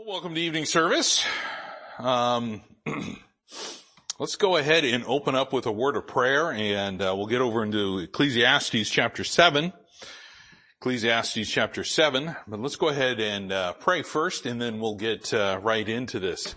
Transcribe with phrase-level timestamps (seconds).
[0.00, 1.26] Well, welcome to evening service.
[1.98, 2.62] Um,
[4.18, 7.42] let's go ahead and open up with a word of prayer and uh, we'll get
[7.42, 9.74] over into Ecclesiastes chapter 7.
[10.80, 12.34] Ecclesiastes chapter 7.
[12.48, 16.18] But let's go ahead and uh, pray first and then we'll get uh, right into
[16.18, 16.54] this.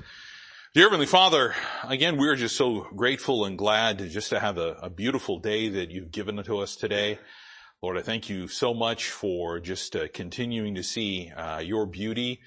[0.74, 1.54] Dear Heavenly Father,
[1.84, 5.68] again, we're just so grateful and glad to just to have a, a beautiful day
[5.68, 7.20] that you've given to us today.
[7.82, 12.40] Lord, I thank you so much for just uh, continuing to see uh, your beauty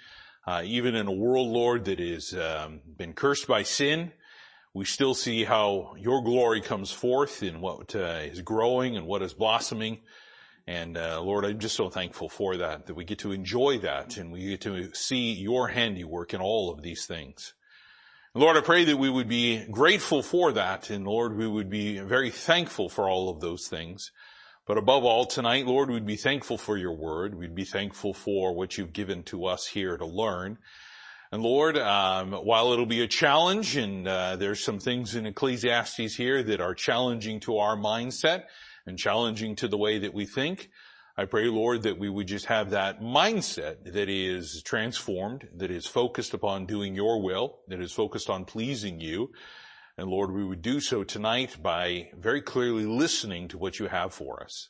[0.47, 4.13] uh, even in a world, Lord, that has um, been cursed by sin,
[4.73, 9.23] we still see how your glory comes forth in what uh, is growing and what
[9.23, 10.01] is blossoming.
[10.67, 14.17] And uh, Lord, I'm just so thankful for that, that we get to enjoy that
[14.17, 17.55] and we get to see your handiwork in all of these things.
[18.35, 21.99] Lord, I pray that we would be grateful for that and Lord, we would be
[22.01, 24.13] very thankful for all of those things.
[24.67, 27.37] But above all, tonight, Lord, we'd be thankful for your word.
[27.37, 30.59] We'd be thankful for what you've given to us here to learn.
[31.31, 36.17] And Lord, um, while it'll be a challenge, and uh, there's some things in Ecclesiastes
[36.17, 38.47] here that are challenging to our mindset
[38.87, 40.69] and challenging to the way that we think,
[41.17, 45.87] I pray, Lord, that we would just have that mindset that is transformed, that is
[45.87, 49.31] focused upon doing your will, that is focused on pleasing you,
[49.99, 54.13] and Lord, we would do so tonight by very clearly listening to what you have
[54.13, 54.69] for us.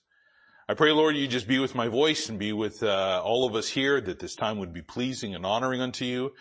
[0.69, 3.57] I pray, Lord, you just be with my voice and be with uh, all of
[3.57, 6.33] us here, that this time would be pleasing and honoring unto you,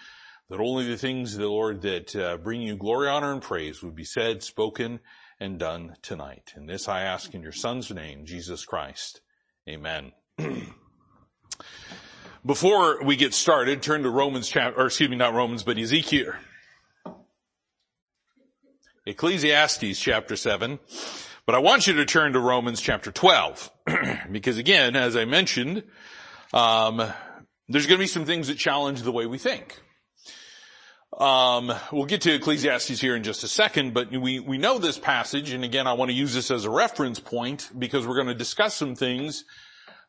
[0.49, 3.95] that only the things, the Lord, that uh, bring you glory, honor, and praise would
[3.95, 4.99] be said, spoken,
[5.39, 6.53] and done tonight.
[6.55, 9.21] And this I ask in your Son's name, Jesus Christ.
[9.67, 10.11] Amen.
[12.45, 16.33] Before we get started, turn to Romans chapter, or excuse me, not Romans, but Ezekiel.
[19.07, 20.79] Ecclesiastes chapter 7.
[21.45, 23.71] But I want you to turn to Romans chapter 12.
[24.31, 25.83] because again, as I mentioned,
[26.53, 26.97] um,
[27.69, 29.79] there's going to be some things that challenge the way we think.
[31.15, 34.97] Um, we'll get to Ecclesiastes here in just a second, but we, we know this
[34.97, 38.27] passage, and again, I want to use this as a reference point because we're going
[38.27, 39.45] to discuss some things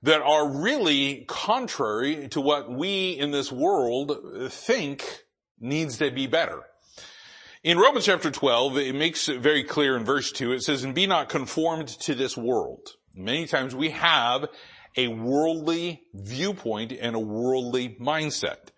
[0.02, 5.04] that are really contrary to what we in this world think
[5.60, 6.64] needs to be better.
[7.66, 10.94] In Romans chapter 12, it makes it very clear in verse 2, it says, and
[10.94, 12.90] be not conformed to this world.
[13.12, 14.46] Many times we have
[14.96, 18.68] a worldly viewpoint and a worldly mindset.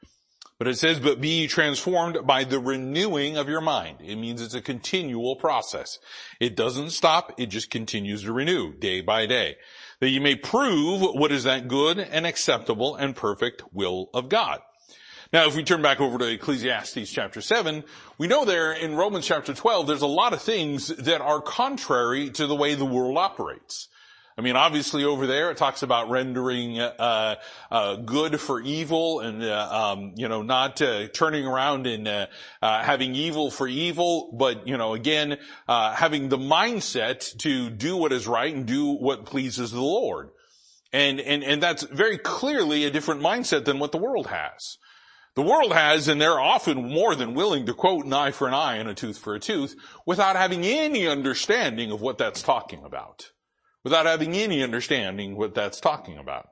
[0.59, 3.99] But it says, but be transformed by the renewing of your mind.
[4.01, 5.99] It means it's a continual process.
[6.41, 9.57] It doesn't stop, it just continues to renew day by day.
[10.01, 14.61] That you may prove what is that good and acceptable and perfect will of God.
[15.31, 17.85] Now, if we turn back over to Ecclesiastes chapter 7,
[18.17, 22.31] we know there in Romans chapter 12, there's a lot of things that are contrary
[22.31, 23.89] to the way the world operates.
[24.39, 27.35] I mean, obviously over there it talks about rendering uh,
[27.71, 32.29] uh, good for evil, and uh, um, you know, not uh, turning around and uh,
[32.63, 35.37] uh, having evil for evil, but you know, again,
[35.69, 40.31] having the mindset to do what is right and do what pleases the Lord,
[40.91, 44.79] and and and that's very clearly a different mindset than what the world has.
[45.35, 48.55] The world has, and they're often more than willing to quote an eye for an
[48.55, 52.85] eye and a tooth for a tooth without having any understanding of what that's talking
[52.85, 53.31] about.
[53.85, 56.49] Without having any understanding what that's talking about.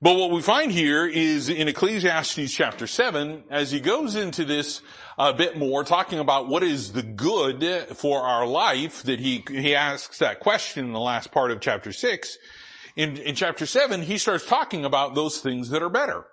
[0.00, 4.82] But what we find here is in Ecclesiastes chapter 7, as he goes into this
[5.16, 7.64] a bit more, talking about what is the good
[7.96, 11.92] for our life, that he, he asks that question in the last part of chapter
[11.92, 12.38] 6.
[12.96, 16.26] In, in chapter 7, he starts talking about those things that are better.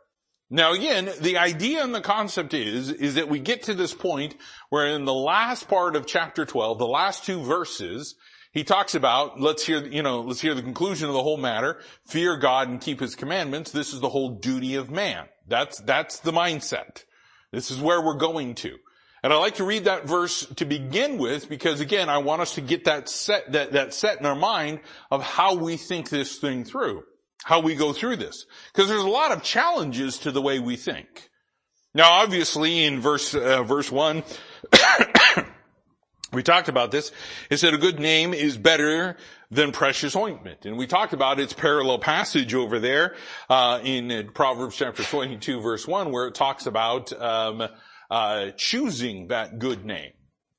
[0.54, 4.36] Now again, the idea and the concept is, is that we get to this point
[4.70, 8.14] where in the last part of chapter 12, the last two verses,
[8.52, 11.82] he talks about, let's hear, you know, let's hear the conclusion of the whole matter,
[12.06, 13.72] fear God and keep his commandments.
[13.72, 15.26] This is the whole duty of man.
[15.48, 17.04] That's, that's the mindset.
[17.50, 18.78] This is where we're going to.
[19.24, 22.54] And I like to read that verse to begin with because again, I want us
[22.56, 26.38] to get that set, that, that set in our mind of how we think this
[26.38, 27.06] thing through
[27.44, 28.46] how we go through this.
[28.74, 31.30] Because there's a lot of challenges to the way we think.
[31.94, 34.24] Now obviously in verse, uh, verse one,
[36.34, 37.12] we talked about this.
[37.50, 39.18] It said a good name is better
[39.52, 40.66] than precious ointment.
[40.66, 43.16] And we talked about its parallel passage over there,
[43.50, 47.68] uh, in Proverbs chapter 22 verse 1 where it talks about, um,
[48.10, 50.12] uh, choosing that good name.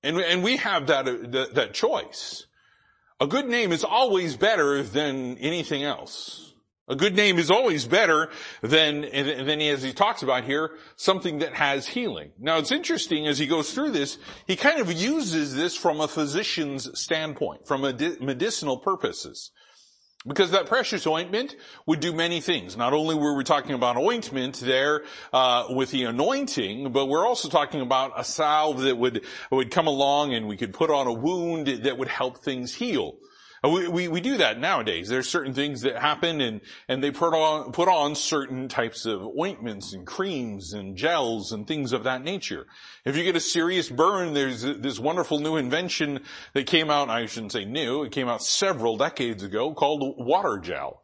[0.03, 2.47] And, and we have that, uh, that, that choice.
[3.21, 6.54] A good name is always better than anything else.
[6.87, 8.29] A good name is always better
[8.61, 12.33] than, than as he talks about here, something that has healing.
[12.39, 16.09] Now it's interesting as he goes through this, he kind of uses this from a
[16.09, 19.51] physician's standpoint, from medicinal purposes.
[20.27, 21.55] Because that precious ointment
[21.87, 22.79] would do many things.
[22.79, 25.05] Not only were we talking about ointment there
[25.35, 29.87] uh, with the anointing, but we're also talking about a salve that would would come
[29.87, 33.17] along and we could put on a wound that would help things heal.
[33.65, 35.09] Uh, we, we, we, do that nowadays.
[35.09, 39.23] There's certain things that happen and, and they put on, put on certain types of
[39.39, 42.67] ointments and creams and gels and things of that nature.
[43.05, 46.21] If you get a serious burn, there's this wonderful new invention
[46.53, 51.01] that came out, I shouldn't say new, it came out several decades ago called Water-Jel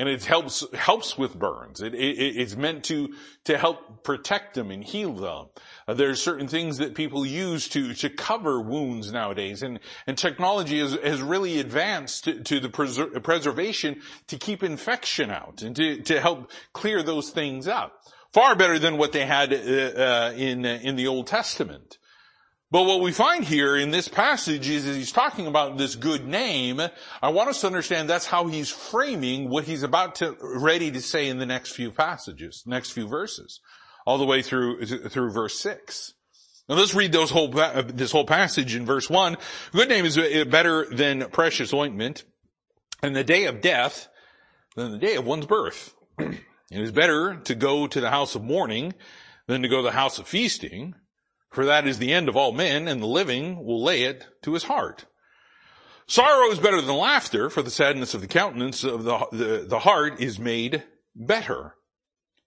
[0.00, 1.82] and it helps helps with burns.
[1.82, 3.12] It, it, it's meant to
[3.44, 5.48] to help protect them and heal them.
[5.90, 10.78] Uh, there's certain things that people use to to cover wounds nowadays, and and technology
[10.78, 16.00] has, has really advanced to, to the preser- preservation to keep infection out and to
[16.02, 17.92] to help clear those things up.
[18.32, 21.98] Far better than what they had uh, uh, in in the Old Testament.
[22.70, 26.80] But what we find here in this passage is he's talking about this good name.
[27.20, 31.00] I want us to understand that's how he's framing what he's about to, ready to
[31.00, 33.58] say in the next few passages, next few verses,
[34.10, 36.14] all the way through, through verse six.
[36.68, 39.36] Now let's read those whole, this whole passage in verse one.
[39.72, 42.24] Good name is eh, better than precious ointment
[43.02, 44.08] and the day of death
[44.76, 45.94] than the day of one's birth.
[46.18, 46.40] it
[46.70, 48.94] is better to go to the house of mourning
[49.46, 50.94] than to go to the house of feasting
[51.50, 54.54] for that is the end of all men, and the living will lay it to
[54.54, 55.06] his heart.
[56.06, 59.78] Sorrow is better than laughter, for the sadness of the countenance of the, the, the
[59.80, 60.84] heart is made
[61.14, 61.74] better.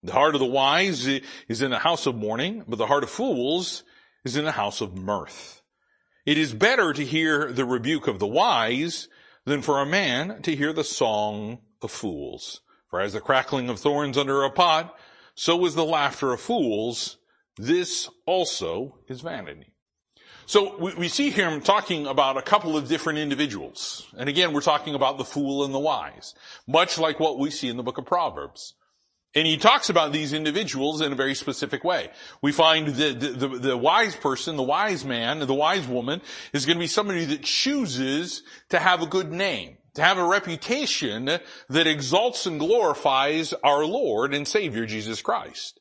[0.04, 1.08] The heart of the wise
[1.48, 3.84] is in the house of mourning, but the heart of fools
[4.26, 5.62] is in the house of mirth.
[6.26, 9.08] It is better to hear the rebuke of the wise
[9.46, 12.62] than for a man to hear the song of fools.
[12.90, 14.96] For as the crackling of thorns under a pot,
[15.36, 17.18] so is the laughter of fools.
[17.58, 19.74] This also is vanity.
[20.46, 24.06] So we, we, see him talking about a couple of different individuals.
[24.18, 26.36] And again, we're talking about the fool and the wise,
[26.68, 28.74] much like what we see in the book of Proverbs.
[29.36, 32.10] And he talks about these individuals in a very specific way.
[32.42, 36.22] We find the, the, the wise person, the wise man, the wise woman
[36.54, 40.28] is going to be somebody that chooses to have a good name, to have a
[40.28, 45.80] reputation that exalts and glorifies our Lord and Savior Jesus Christ.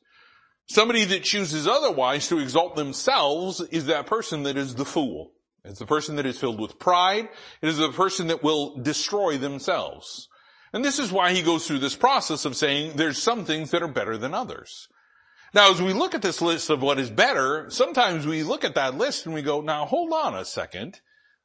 [0.65, 5.31] Somebody that chooses otherwise to exalt themselves is that person that is the fool.
[5.63, 7.29] It's the person that is filled with pride.
[7.61, 10.27] It is the person that will destroy themselves.
[10.73, 13.83] And this is why he goes through this process of saying there's some things that
[13.83, 14.87] are better than others.
[15.53, 18.73] Now, as we look at this list of what is better, sometimes we look at
[18.73, 20.99] that list and we go, now hold on a second.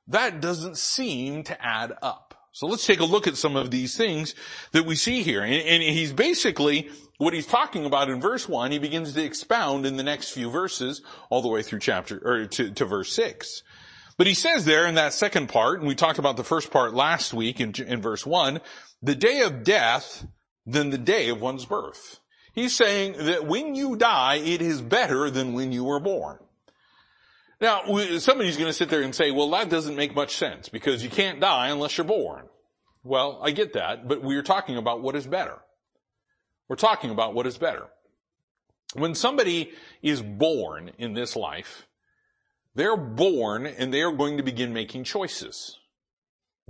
[0.07, 2.35] That doesn't seem to add up.
[2.53, 4.35] So let's take a look at some of these things
[4.73, 5.43] that we see here.
[5.43, 6.89] And, and he's basically
[7.19, 10.51] what he's talking about in verse one, he begins to expound in the next few
[10.51, 13.63] verses all the way through chapter, or to, to verse six.
[14.17, 16.95] But he says there in that second part, and we talked about the first part
[16.95, 18.61] last week in, in verse one,
[19.03, 20.27] the day of death
[20.67, 22.21] than the day of one's birth.
[22.53, 26.39] He's saying that when you die, it is better than when you were born.
[27.61, 27.83] Now,
[28.19, 31.11] somebody's going to sit there and say, well, that doesn't make much sense because you
[31.11, 32.49] can't die unless you're born.
[33.03, 35.59] Well, I get that, but we're talking about what is better.
[36.69, 37.87] We're talking about what is better.
[38.95, 39.73] When somebody
[40.03, 41.87] is born in this life,
[42.75, 45.79] they're born and they are going to begin making choices.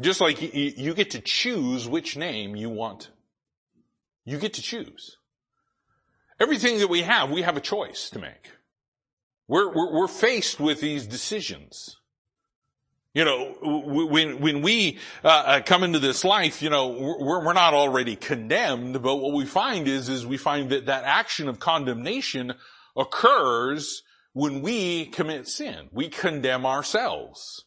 [0.01, 3.11] Just like you get to choose which name you want.
[4.25, 5.17] You get to choose.
[6.41, 8.53] Everything that we have, we have a choice to make.
[9.49, 11.97] We're, we're, we're faced with these decisions.
[13.15, 17.53] You know, when, when we uh, uh, come into this life, you know, we're, we're
[17.55, 21.59] not already condemned, but what we find is, is we find that that action of
[21.59, 22.55] condemnation
[22.97, 24.03] occurs
[24.35, 25.89] when we commit sin.
[25.91, 27.65] We condemn ourselves.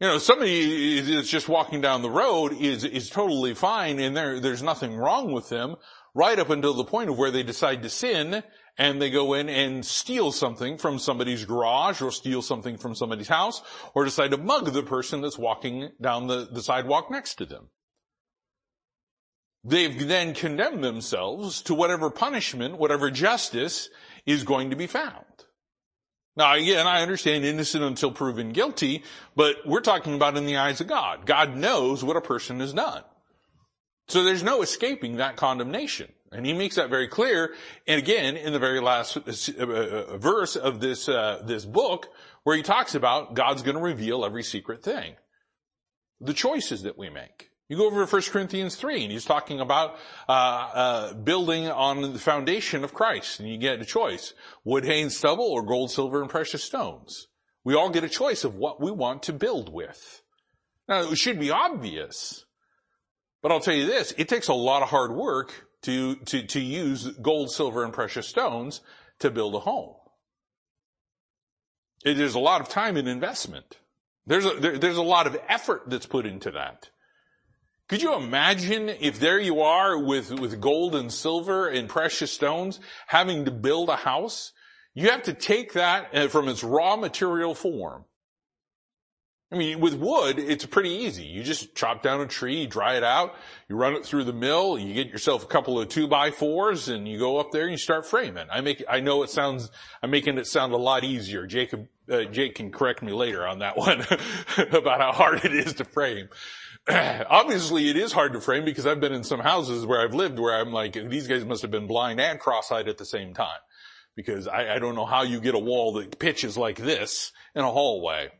[0.00, 4.40] You know, somebody is just walking down the road is, is totally fine and there,
[4.40, 5.76] there's nothing wrong with them
[6.14, 8.42] right up until the point of where they decide to sin
[8.76, 13.28] and they go in and steal something from somebody's garage or steal something from somebody's
[13.28, 13.62] house
[13.94, 17.70] or decide to mug the person that's walking down the, the sidewalk next to them.
[19.64, 23.88] They've then condemned themselves to whatever punishment, whatever justice
[24.26, 25.24] is going to be found.
[26.36, 29.02] Now again, I understand innocent until proven guilty,
[29.34, 31.24] but we're talking about in the eyes of God.
[31.24, 33.02] God knows what a person has done.
[34.08, 36.12] So there's no escaping that condemnation.
[36.32, 37.54] And he makes that very clear.
[37.86, 42.08] And again, in the very last uh, uh, verse of this, uh, this book,
[42.42, 45.14] where he talks about God's going to reveal every secret thing.
[46.20, 47.50] The choices that we make.
[47.68, 49.96] You go over to 1 Corinthians 3 and he's talking about,
[50.28, 54.34] uh, uh, building on the foundation of Christ and you get a choice.
[54.64, 57.28] Wood, hay, and stubble or gold, silver, and precious stones.
[57.64, 60.22] We all get a choice of what we want to build with.
[60.88, 62.44] Now it should be obvious
[63.42, 66.60] But I'll tell you this, it takes a lot of hard work to, to, to
[66.60, 68.80] use gold, silver, and precious stones
[69.20, 69.94] to build a home.
[72.04, 73.78] It is a lot of time and investment.
[74.26, 76.90] There's a, there, there's a lot of effort that's put into that.
[77.88, 82.80] Could you imagine if there you are with, with gold and silver and precious stones
[83.06, 84.52] having to build a house?
[84.94, 88.04] You have to take that uh, from its raw material form.
[89.52, 91.22] I mean, with wood, it's pretty easy.
[91.22, 93.36] You just chop down a tree, dry it out,
[93.68, 96.88] you run it through the mill, you get yourself a couple of two by fours
[96.88, 98.46] and you go up there and you start framing.
[98.50, 99.70] I make, I know it sounds,
[100.02, 101.46] I'm making it sound a lot easier.
[101.46, 104.00] Jacob, uh, Jake can correct me later on that one
[104.72, 106.28] about how hard it is to frame.
[106.88, 110.38] obviously it is hard to frame because I've been in some houses where I've lived
[110.38, 113.58] where I'm like, these guys must have been blind and cross-eyed at the same time.
[114.14, 117.64] Because I, I don't know how you get a wall that pitches like this in
[117.64, 118.30] a hallway.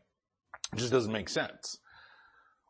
[0.73, 1.77] It just doesn't make sense.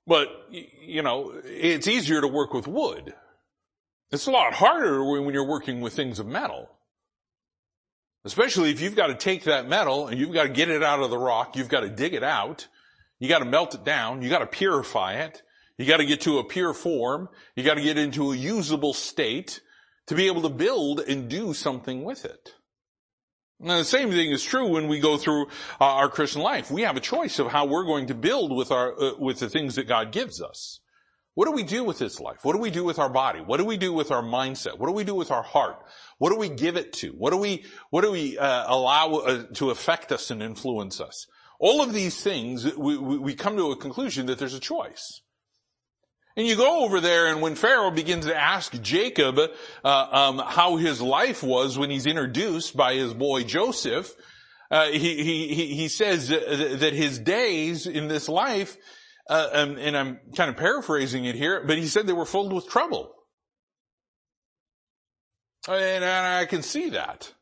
[0.06, 3.14] But, you know, it's easier to work with wood.
[4.12, 6.70] It's a lot harder when you're working with things of metal.
[8.26, 11.02] Especially if you've got to take that metal and you've got to get it out
[11.02, 12.68] of the rock, you've got to dig it out,
[13.20, 15.44] you got to melt it down, you got to purify it,
[15.78, 17.30] you gotta get to a pure form.
[17.56, 19.62] You gotta get into a usable state
[20.08, 22.54] to be able to build and do something with it.
[23.60, 25.48] Now the same thing is true when we go through
[25.82, 26.70] uh, our Christian life.
[26.70, 29.50] We have a choice of how we're going to build with our, uh, with the
[29.50, 30.80] things that God gives us.
[31.34, 32.40] What do we do with this life?
[32.44, 33.42] What do we do with our body?
[33.42, 34.80] What do we do with our mindset?
[34.80, 35.78] What do we do with our heart?
[36.18, 37.10] What do we give it to?
[37.10, 41.28] What do we, what do we uh, allow uh, to affect us and influence us?
[41.60, 45.22] All of these things, we, we come to a conclusion that there's a choice.
[46.38, 49.50] And you go over there and when Pharaoh begins to ask Jacob uh,
[49.88, 54.14] um, how his life was when he's introduced by his boy Joseph,
[54.70, 58.78] uh, he, he, he says that his days in this life,
[59.28, 62.54] uh, um, and I'm kind of paraphrasing it here, but he said they were filled
[62.54, 63.16] with trouble.
[65.68, 67.34] And I can see that.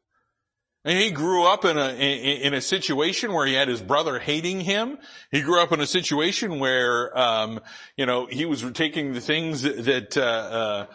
[0.85, 4.61] And he grew up in a, in a situation where he had his brother hating
[4.61, 4.99] him.
[5.31, 7.59] He grew up in a situation where, um,
[7.97, 10.85] you know, he was taking the things that, uh, uh,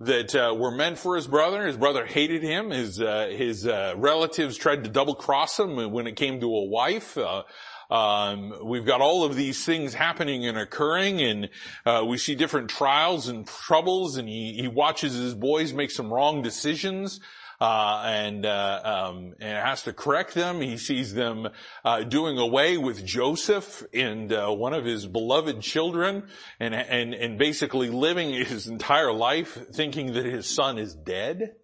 [0.00, 1.66] that uh, were meant for his brother.
[1.66, 2.68] His brother hated him.
[2.68, 6.64] His uh, his uh, relatives tried to double cross him when it came to a
[6.64, 7.16] wife.
[7.16, 7.44] Uh,
[7.90, 11.48] um, we've got all of these things happening and occurring, and
[11.86, 14.18] uh, we see different trials and troubles.
[14.18, 17.18] And he he watches his boys make some wrong decisions
[17.60, 20.60] uh, and, uh, um, and has to correct them.
[20.60, 21.48] He sees them
[21.84, 26.28] uh, doing away with Joseph and uh, one of his beloved children,
[26.60, 31.54] and and and basically living his entire life thinking that his son is dead.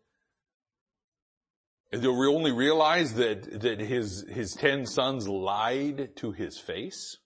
[1.93, 7.19] And we only realize that that his his ten sons lied to his face.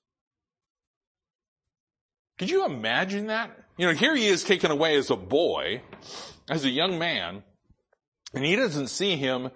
[2.38, 3.50] Could you imagine that?
[3.78, 5.82] You know, here he is taken away as a boy,
[6.48, 7.42] as a young man,
[8.34, 9.50] and he doesn't see him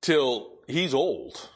[0.00, 1.48] till he's old.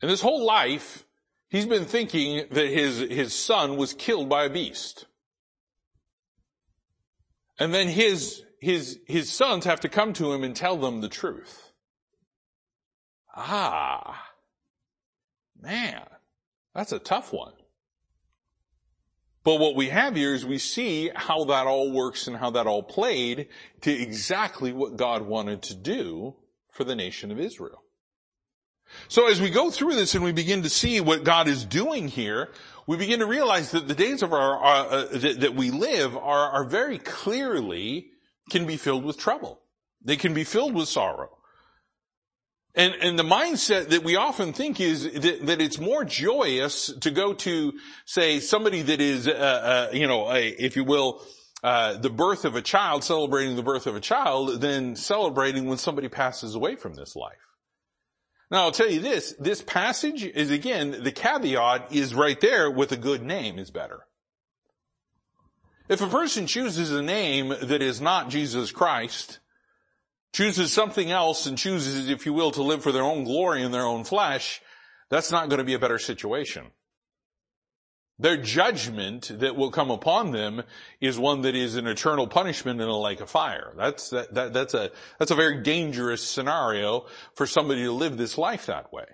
[0.00, 1.04] And this whole life,
[1.48, 5.06] he's been thinking that his, his son was killed by a beast.
[7.58, 11.08] And then his, his, his sons have to come to him and tell them the
[11.08, 11.72] truth.
[13.34, 14.28] Ah,
[15.60, 16.02] man,
[16.74, 17.54] that's a tough one.
[19.44, 22.66] But what we have here is we see how that all works and how that
[22.66, 23.48] all played
[23.80, 26.36] to exactly what God wanted to do
[26.70, 27.82] for the nation of Israel.
[29.08, 32.08] So as we go through this and we begin to see what God is doing
[32.08, 32.50] here,
[32.86, 36.16] we begin to realize that the days of our, uh, uh, that, that, we live
[36.16, 38.10] are, are very clearly
[38.50, 39.60] can be filled with trouble.
[40.04, 41.38] They can be filled with sorrow.
[42.74, 47.10] And, and the mindset that we often think is that, that it's more joyous to
[47.10, 47.74] go to,
[48.06, 51.22] say, somebody that is, uh, uh, you know, a, if you will,
[51.62, 55.76] uh, the birth of a child, celebrating the birth of a child, than celebrating when
[55.76, 57.36] somebody passes away from this life.
[58.50, 62.92] Now I'll tell you this, this passage is again, the caveat is right there with
[62.92, 64.00] a good name is better.
[65.88, 69.40] If a person chooses a name that is not Jesus Christ,
[70.32, 73.72] chooses something else and chooses, if you will, to live for their own glory in
[73.72, 74.60] their own flesh,
[75.10, 76.70] that's not going to be a better situation.
[78.18, 80.62] Their judgment that will come upon them
[81.00, 83.72] is one that is an eternal punishment in a lake of fire.
[83.76, 88.38] That's, that, that, that's a, that's a very dangerous scenario for somebody to live this
[88.38, 89.06] life that way.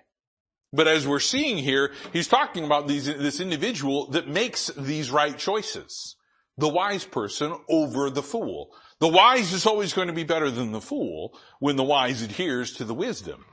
[0.71, 5.35] But as we're seeing here, he's talking about these, this individual that makes these right
[5.35, 6.15] choices.
[6.57, 8.75] The wise person over the fool.
[8.99, 12.73] The wise is always going to be better than the fool when the wise adheres
[12.73, 13.45] to the wisdom.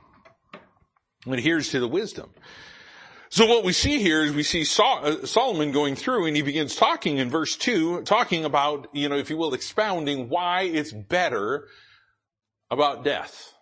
[1.25, 2.29] Adheres to the wisdom.
[3.29, 6.75] So what we see here is we see uh, Solomon going through and he begins
[6.75, 11.67] talking in verse 2, talking about, you know, if you will, expounding why it's better
[12.71, 13.53] about death.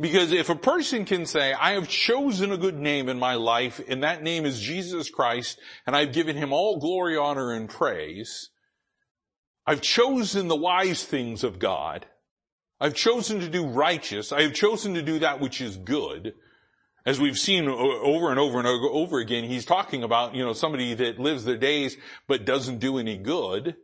[0.00, 3.80] Because if a person can say, I have chosen a good name in my life
[3.88, 8.50] and that name is Jesus Christ and I've given him all glory, honor, and praise,
[9.68, 12.06] I've chosen the wise things of God.
[12.80, 14.32] I've chosen to do righteous.
[14.32, 16.32] I have chosen to do that which is good.
[17.04, 20.94] As we've seen over and over and over again, he's talking about, you know, somebody
[20.94, 23.76] that lives their days but doesn't do any good.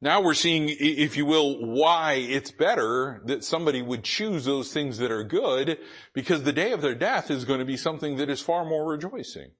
[0.00, 4.96] Now we're seeing, if you will, why it's better that somebody would choose those things
[4.96, 5.76] that are good
[6.14, 8.88] because the day of their death is going to be something that is far more
[8.88, 9.50] rejoicing.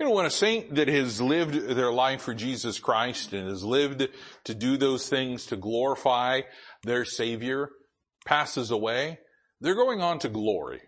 [0.00, 3.62] You know, when a saint that has lived their life for Jesus Christ and has
[3.62, 4.08] lived
[4.44, 6.40] to do those things to glorify
[6.82, 7.68] their Savior
[8.24, 9.18] passes away,
[9.60, 10.80] they're going on to glory.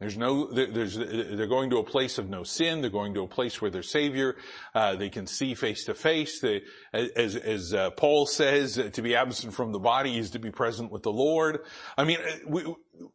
[0.00, 2.80] There's no, there's, they're going to a place of no sin.
[2.80, 4.34] They're going to a place where their Savior,
[4.74, 6.40] uh, they can see face to face.
[6.40, 6.62] They,
[6.94, 10.90] as, as uh, Paul says, to be absent from the body is to be present
[10.90, 11.60] with the Lord.
[11.98, 12.74] I mean, uh, we,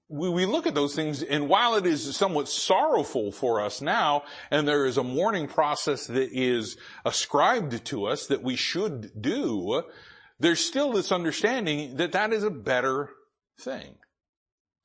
[0.09, 4.21] we, we look at those things, and while it is somewhat sorrowful for us now,
[4.51, 9.81] and there is a mourning process that is ascribed to us that we should do,
[10.39, 13.09] there's still this understanding that that is a better
[13.59, 13.95] thing.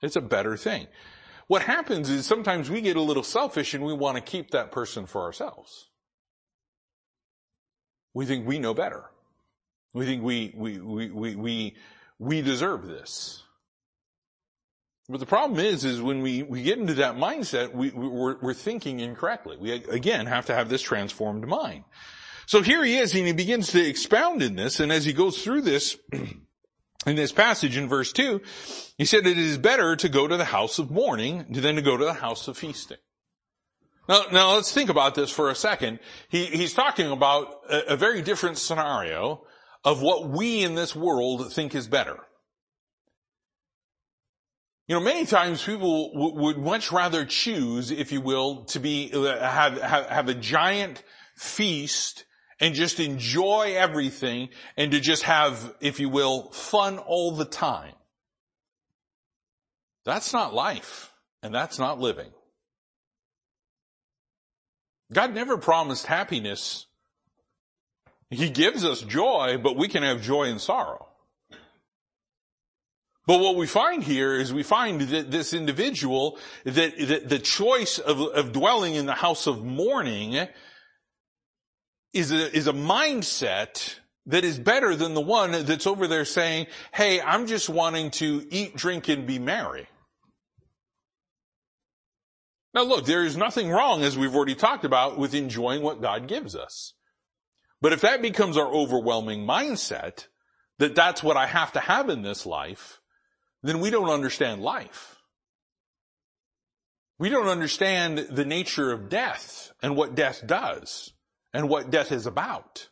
[0.00, 0.86] It's a better thing.
[1.50, 4.70] What happens is sometimes we get a little selfish and we want to keep that
[4.70, 5.88] person for ourselves.
[8.14, 9.06] We think we know better.
[9.92, 11.76] We think we, we, we, we, we,
[12.20, 13.42] we deserve this.
[15.08, 18.54] But the problem is, is when we, we get into that mindset, we, we're, we're
[18.54, 19.56] thinking incorrectly.
[19.56, 21.82] We again have to have this transformed mind.
[22.46, 25.42] So here he is and he begins to expound in this and as he goes
[25.42, 25.96] through this,
[27.06, 28.40] in this passage in verse 2,
[28.98, 31.96] he said it is better to go to the house of mourning than to go
[31.96, 32.98] to the house of feasting.
[34.08, 36.00] Now, now let's think about this for a second.
[36.28, 39.42] He, he's talking about a, a very different scenario
[39.84, 42.18] of what we in this world think is better.
[44.88, 49.12] You know, many times people w- would much rather choose, if you will, to be,
[49.14, 51.02] uh, have, have, have a giant
[51.36, 52.24] feast
[52.60, 57.94] and just enjoy everything and to just have, if you will, fun all the time.
[60.04, 62.30] That's not life and that's not living.
[65.12, 66.86] God never promised happiness.
[68.30, 71.08] He gives us joy, but we can have joy and sorrow.
[73.26, 77.98] But what we find here is we find that this individual, that, that the choice
[77.98, 80.48] of, of dwelling in the house of mourning
[82.12, 83.96] is a, is a mindset
[84.26, 88.46] that is better than the one that's over there saying, hey, I'm just wanting to
[88.50, 89.86] eat, drink, and be merry.
[92.72, 96.28] Now look, there is nothing wrong, as we've already talked about, with enjoying what God
[96.28, 96.94] gives us.
[97.80, 100.26] But if that becomes our overwhelming mindset,
[100.78, 103.00] that that's what I have to have in this life,
[103.62, 105.16] then we don't understand life.
[107.18, 111.12] We don't understand the nature of death and what death does
[111.52, 112.88] and what death is about.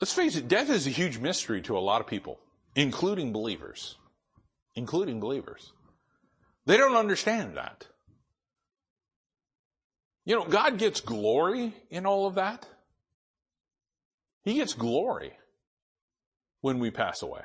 [0.00, 2.40] Let's face it, death is a huge mystery to a lot of people,
[2.74, 3.96] including believers.
[4.74, 5.72] Including believers.
[6.66, 7.86] They don't understand that.
[10.24, 12.66] You know, God gets glory in all of that.
[14.44, 15.32] He gets glory
[16.60, 17.42] when we pass away.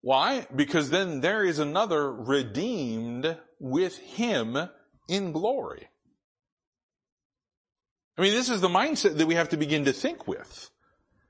[0.00, 0.46] Why?
[0.54, 4.58] Because then there is another redeemed with Him
[5.08, 5.88] in glory.
[8.16, 10.70] I mean, this is the mindset that we have to begin to think with.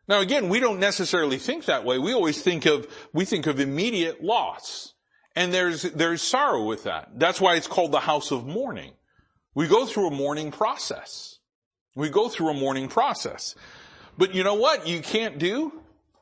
[0.09, 1.99] Now again, we don't necessarily think that way.
[1.99, 4.95] We always think of, we think of immediate loss.
[5.35, 7.11] And there's, there's sorrow with that.
[7.15, 8.93] That's why it's called the house of mourning.
[9.55, 11.39] We go through a mourning process.
[11.95, 13.55] We go through a mourning process.
[14.19, 15.73] But you know what you can't do?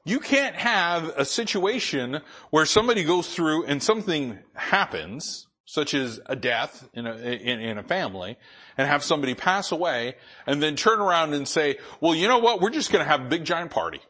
[0.04, 2.20] You can't have a situation
[2.50, 7.78] where somebody goes through and something happens, such as a death in a, in, in
[7.78, 8.36] a family,
[8.76, 12.60] and have somebody pass away and then turn around and say, well, you know what?
[12.60, 14.00] We're just going to have a big giant party.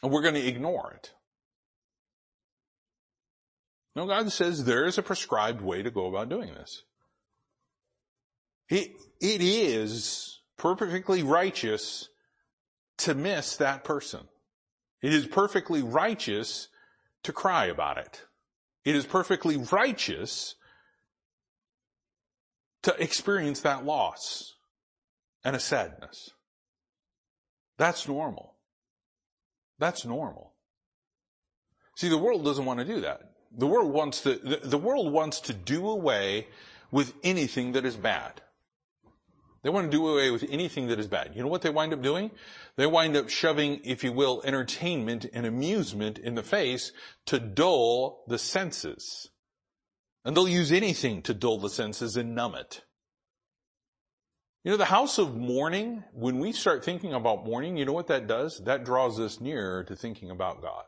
[0.00, 1.12] And we're going to ignore it.
[3.96, 6.84] No, God says there is a prescribed way to go about doing this.
[8.68, 12.10] It, it is perfectly righteous
[12.98, 14.20] to miss that person.
[15.02, 16.68] It is perfectly righteous
[17.24, 18.22] to cry about it.
[18.84, 20.56] It is perfectly righteous
[22.82, 24.54] to experience that loss
[25.42, 26.30] and a sadness.
[27.78, 28.54] That's normal.
[29.78, 30.52] That's normal.
[31.96, 33.32] See, the world doesn't want to do that.
[33.56, 36.48] The world wants to, the, the world wants to do away
[36.90, 38.40] with anything that is bad.
[39.64, 41.32] They want to do away with anything that is bad.
[41.34, 42.30] You know what they wind up doing?
[42.76, 46.92] They wind up shoving, if you will, entertainment and amusement in the face
[47.26, 49.30] to dull the senses.
[50.22, 52.82] And they'll use anything to dull the senses and numb it.
[54.64, 58.08] You know, the house of mourning, when we start thinking about mourning, you know what
[58.08, 58.60] that does?
[58.64, 60.84] That draws us nearer to thinking about God.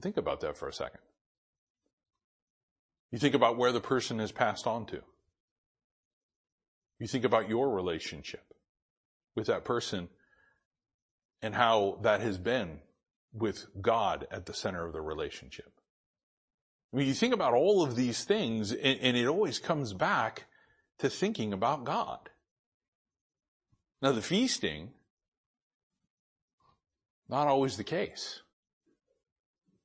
[0.00, 1.00] Think about that for a second.
[3.10, 5.02] You think about where the person has passed on to.
[7.02, 8.54] You think about your relationship
[9.34, 10.08] with that person
[11.42, 12.78] and how that has been
[13.32, 15.72] with God at the center of the relationship.
[16.94, 20.44] I mean, you think about all of these things and, and it always comes back
[21.00, 22.30] to thinking about God.
[24.00, 24.90] Now the feasting,
[27.28, 28.42] not always the case.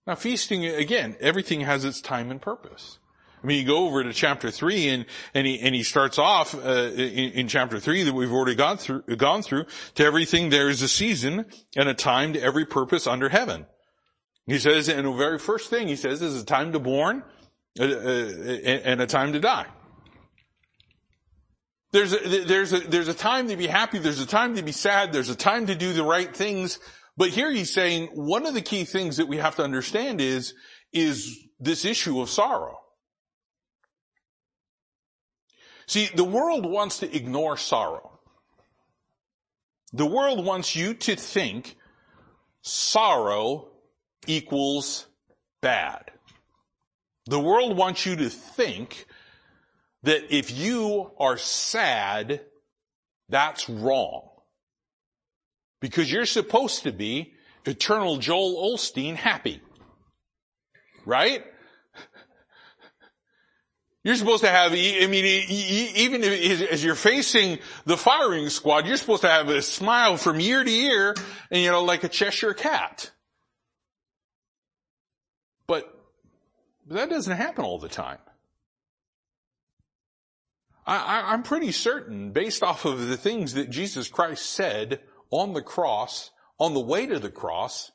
[0.06, 3.00] Now feasting, again, everything has its time and purpose.
[3.44, 6.56] I mean, you go over to chapter three and, and he, and he starts off,
[6.56, 10.70] uh, in, in, chapter three that we've already gone through, gone through, to everything there
[10.70, 11.46] is a season
[11.76, 13.68] and a time to every purpose under heaven.
[14.48, 17.24] He says, and the very first thing he says is a time to born
[17.80, 19.68] uh, uh, and a time to die.
[21.92, 24.72] There's a, there's a, there's a time to be happy, there's a time to be
[24.72, 26.80] sad, there's a time to do the right things,
[27.16, 30.54] but here he's saying one of the key things that we have to understand is,
[30.92, 32.78] is this issue of sorrow.
[35.88, 38.20] See, the world wants to ignore sorrow.
[39.94, 41.78] The world wants you to think
[42.62, 43.70] sorrow
[44.28, 45.08] equals
[45.62, 46.12] bad.
[47.26, 49.06] The world wants you to think
[50.04, 52.42] that if you are sad,
[53.30, 54.30] that's wrong.
[55.80, 57.34] Because you're supposed to be
[57.66, 59.62] eternal Joel Osteen happy.
[61.06, 61.46] Right?
[64.08, 69.24] You're supposed to have, I mean, even as you're facing the firing squad, you're supposed
[69.24, 71.14] to have a smile from year to year
[71.52, 73.12] and, you know, like a Cheshire cat.
[75.68, 75.94] But
[76.88, 78.20] that doesn't happen all the time.
[80.86, 85.62] I, am pretty certain, based off of the things that Jesus Christ said on the
[85.62, 87.92] cross, on the way to the cross,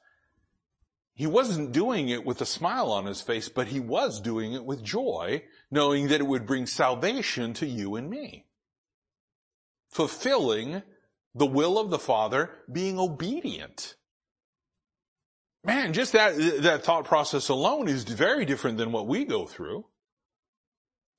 [1.14, 4.66] he wasn't doing it with a smile on his face, but he was doing it
[4.66, 5.42] with joy,
[5.72, 8.44] knowing that it would bring salvation to you and me.
[9.90, 10.82] Fulfilling
[11.34, 13.96] the will of the Father, being obedient.
[15.64, 19.86] Man, just that, that thought process alone is very different than what we go through.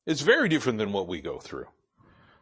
[0.05, 1.67] It's very different than what we go through.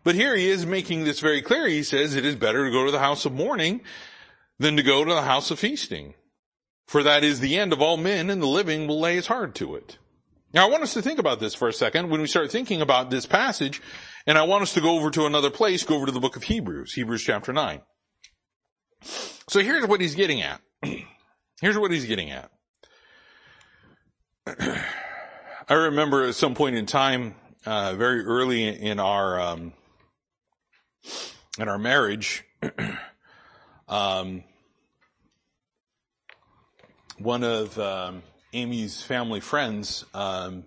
[0.04, 1.68] But here he is making this very clear.
[1.68, 3.82] He says it is better to go to the house of mourning
[4.60, 6.16] than to go to the house of feasting.
[6.88, 9.56] For that is the end of all men and the living will lay his heart
[9.56, 9.98] to it.
[10.54, 12.82] Now I want us to think about this for a second when we start thinking
[12.82, 13.82] about this passage,
[14.28, 16.36] and I want us to go over to another place, go over to the book
[16.36, 17.82] of Hebrews, Hebrews chapter 9.
[19.48, 20.62] So here's what he's getting at.
[21.62, 22.52] here's what he's getting at.
[25.70, 27.36] I remember at some point in time,
[27.66, 29.74] uh, very early in our um,
[31.58, 32.44] in our marriage,
[33.88, 34.44] um,
[37.18, 40.66] one of um, Amy's family friends um,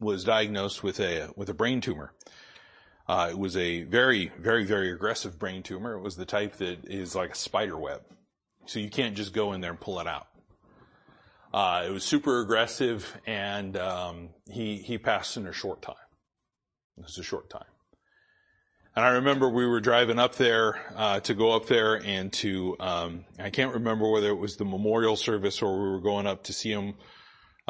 [0.00, 2.12] was diagnosed with a with a brain tumor.
[3.06, 5.94] Uh, it was a very, very, very aggressive brain tumor.
[5.94, 8.02] It was the type that is like a spider web,
[8.66, 10.26] so you can't just go in there and pull it out.
[11.52, 15.94] Uh, it was super aggressive, and um, he he passed in a short time.
[16.98, 17.64] It was a short time.
[18.96, 22.76] And I remember we were driving up there uh, to go up there and to
[22.80, 26.44] um, I can't remember whether it was the memorial service or we were going up
[26.44, 26.94] to see him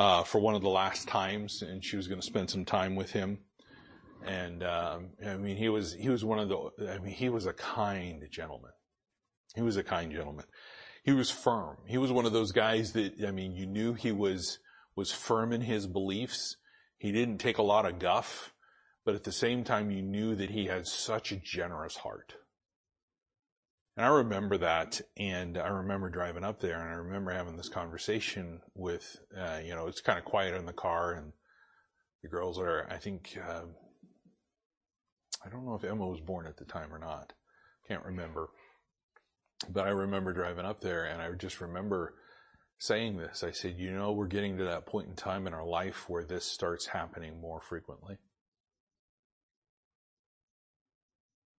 [0.01, 2.97] uh, for one of the last times, and she was going to spend some time
[2.97, 3.39] with him.
[4.25, 7.47] And um, I mean, he was he was one of the I mean, he was
[7.47, 8.73] a kind gentleman.
[9.55, 10.47] He was a kind gentleman.
[11.05, 11.77] He was firm.
[11.87, 14.59] He was one of those guys that I mean, you knew he was
[14.97, 16.57] was firm in his beliefs.
[16.99, 18.53] He didn't take a lot of guff
[19.05, 22.35] but at the same time, you knew that he had such a generous heart.
[24.01, 27.69] And I remember that, and I remember driving up there, and I remember having this
[27.69, 31.35] conversation with, uh, you know, it's kind of quiet in the car, and
[32.23, 33.65] the girls are, I think, uh,
[35.45, 37.35] I don't know if Emma was born at the time or not.
[37.89, 38.49] Can't remember.
[39.69, 42.15] But I remember driving up there, and I just remember
[42.79, 43.45] saying this.
[43.45, 46.25] I said, you know, we're getting to that point in time in our life where
[46.25, 48.17] this starts happening more frequently.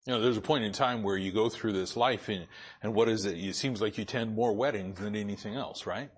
[0.06, 2.48] You know, there's a point in time where you go through this life and,
[2.82, 3.38] and what is it?
[3.38, 6.10] It seems like you attend more weddings than anything else, right?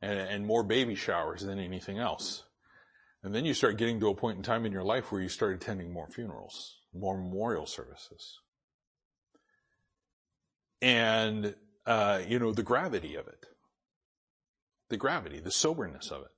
[0.00, 2.44] and, and more baby showers than anything else.
[3.22, 5.28] And then you start getting to a point in time in your life where you
[5.28, 8.38] start attending more funerals, more memorial services.
[10.80, 13.46] And, uh, you know, the gravity of it.
[14.88, 16.30] The gravity, the soberness of it.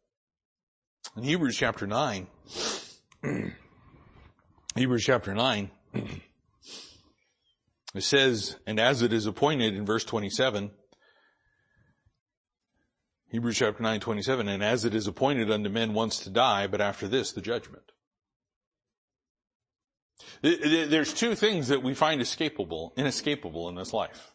[1.17, 2.27] In Hebrews chapter 9,
[4.75, 5.71] Hebrews chapter 9,
[7.95, 10.71] it says, and as it is appointed in verse 27,
[13.31, 16.81] Hebrews chapter 9, 27, and as it is appointed unto men once to die, but
[16.81, 17.85] after this, the judgment.
[20.43, 24.33] There's two things that we find escapable, inescapable in this life.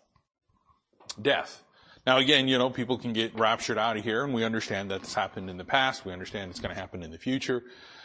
[1.21, 1.63] Death.
[2.05, 5.13] Now again, you know, people can get raptured out of here and we understand that's
[5.13, 6.05] happened in the past.
[6.05, 7.63] We understand it's going to happen in the future.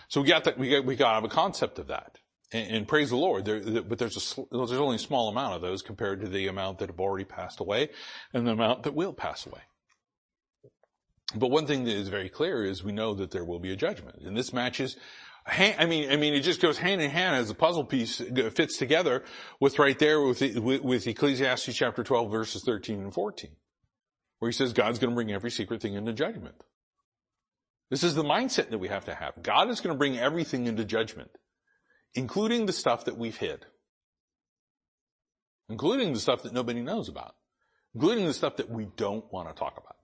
[0.09, 2.19] So we got that, we got, we got a concept of that.
[2.53, 3.45] And, and praise the Lord.
[3.45, 6.79] There, but there's a, there's only a small amount of those compared to the amount
[6.79, 7.91] that have already passed away
[8.33, 9.61] and the amount that will pass away.
[11.35, 13.77] But one thing that is very clear is we know that there will be a
[13.77, 14.23] judgment.
[14.25, 14.97] And this matches,
[15.47, 18.51] I mean, I mean, it just goes hand in hand as the puzzle piece uh,
[18.53, 19.25] fits together
[19.61, 23.51] with right there with, with Ecclesiastes chapter 12 verses 13 and 14.
[24.39, 26.57] Where he says God's going to bring every secret thing into judgment.
[27.91, 29.35] This is the mindset that we have to have.
[29.43, 31.31] God is going to bring everything into judgment,
[32.15, 33.65] including the stuff that we've hid.
[35.69, 37.35] Including the stuff that nobody knows about.
[37.95, 39.97] Including the stuff that we don't want to talk about.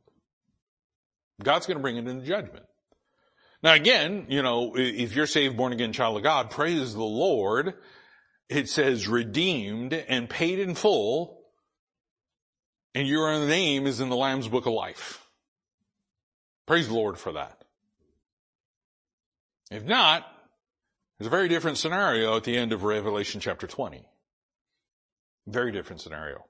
[1.43, 2.65] God's going to bring it into judgment.
[3.63, 7.75] Now again, you know, if you're saved, born again child of God, praise the Lord.
[8.49, 11.37] It says redeemed and paid in full
[12.97, 15.23] and your name is in the Lamb's book of life.
[16.67, 17.63] Praise the Lord for that.
[19.71, 20.27] If not,
[21.19, 24.07] there's a very different scenario at the end of Revelation chapter 20.
[25.47, 26.45] Very different scenario.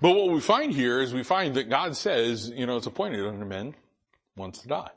[0.00, 3.24] But what we find here is we find that God says, you know, it's appointed
[3.26, 3.74] unto men
[4.36, 4.90] once to die.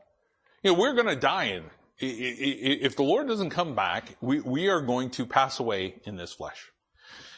[0.64, 1.64] You know, we're going to die in,
[2.00, 6.34] if the Lord doesn't come back, we, we are going to pass away in this
[6.34, 6.72] flesh.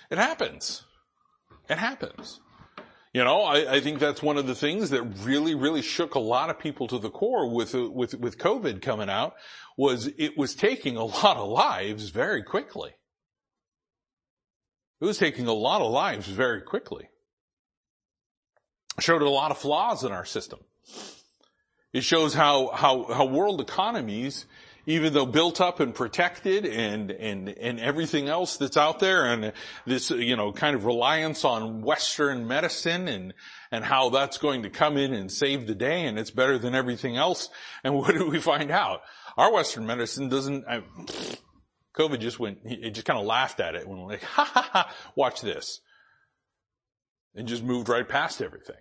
[0.10, 0.84] It happens.
[1.70, 2.40] It happens.
[3.14, 6.20] You know, I, I, think that's one of the things that really, really shook a
[6.20, 9.36] lot of people to the core with, with, with COVID coming out
[9.78, 12.92] was it was taking a lot of lives very quickly.
[15.00, 17.10] It was taking a lot of lives very quickly
[19.00, 20.60] showed a lot of flaws in our system.
[21.94, 24.46] It shows how, how, how world economies,
[24.86, 29.52] even though built up and protected and, and, and everything else that's out there and
[29.86, 33.34] this, you know, kind of reliance on Western medicine and,
[33.72, 36.76] and how that's going to come in and save the day and it's better than
[36.76, 37.50] everything else.
[37.84, 39.02] And what did we find out?
[39.38, 40.84] Our Western medicine doesn't, I,
[41.96, 44.96] COVID just went, it just kind of laughed at it when like, ha ha ha,
[45.16, 45.80] watch this.
[47.34, 48.76] And just moved right past everything.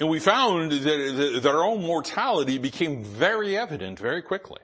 [0.00, 4.60] And we found that, that our own mortality became very evident very quickly.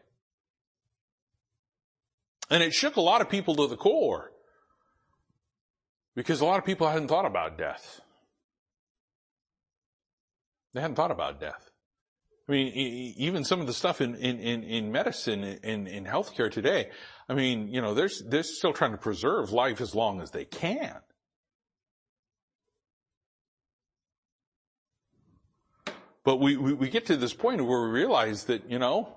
[2.51, 4.33] And it shook a lot of people to the core.
[6.17, 8.01] Because a lot of people hadn't thought about death.
[10.75, 11.70] They hadn't thought about death.
[12.51, 12.73] I mean,
[13.17, 16.91] even some of the stuff in, in, in, in medicine, in, in healthcare today,
[17.29, 20.47] I mean, you know, they're, they're still trying to preserve life as long as they
[20.47, 20.97] can.
[26.25, 29.15] But we, we, we get to this point where we realize that, you know,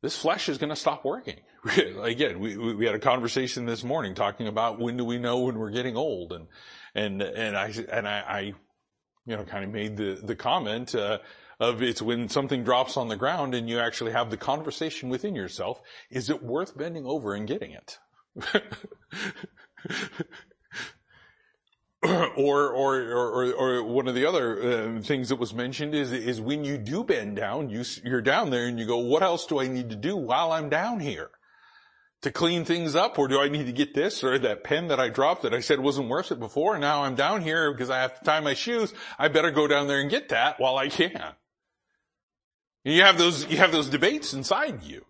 [0.00, 1.38] this flesh is going to stop working.
[2.02, 5.56] Again, we, we had a conversation this morning talking about when do we know when
[5.56, 6.48] we're getting old and,
[6.96, 8.40] and, and I, and I, I
[9.26, 11.18] you know, kind of made the, the comment, uh,
[11.60, 15.34] of it's when something drops on the ground and you actually have the conversation within
[15.34, 17.98] yourself, is it worth bending over and getting it?
[22.02, 26.40] or, or, or, or, one of the other uh, things that was mentioned is, is
[26.40, 29.60] when you do bend down, you, you're down there and you go, what else do
[29.60, 31.30] I need to do while I'm down here?
[32.22, 35.00] To clean things up or do I need to get this or that pen that
[35.00, 38.00] I dropped that I said wasn't worth it before now I'm down here because I
[38.00, 38.94] have to tie my shoes.
[39.18, 41.34] I better go down there and get that while I can.
[42.84, 45.04] You have those, you have those debates inside you.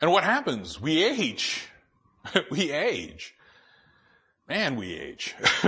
[0.00, 0.80] And what happens?
[0.80, 1.68] We age.
[2.50, 3.34] we age
[4.48, 5.34] man, we age.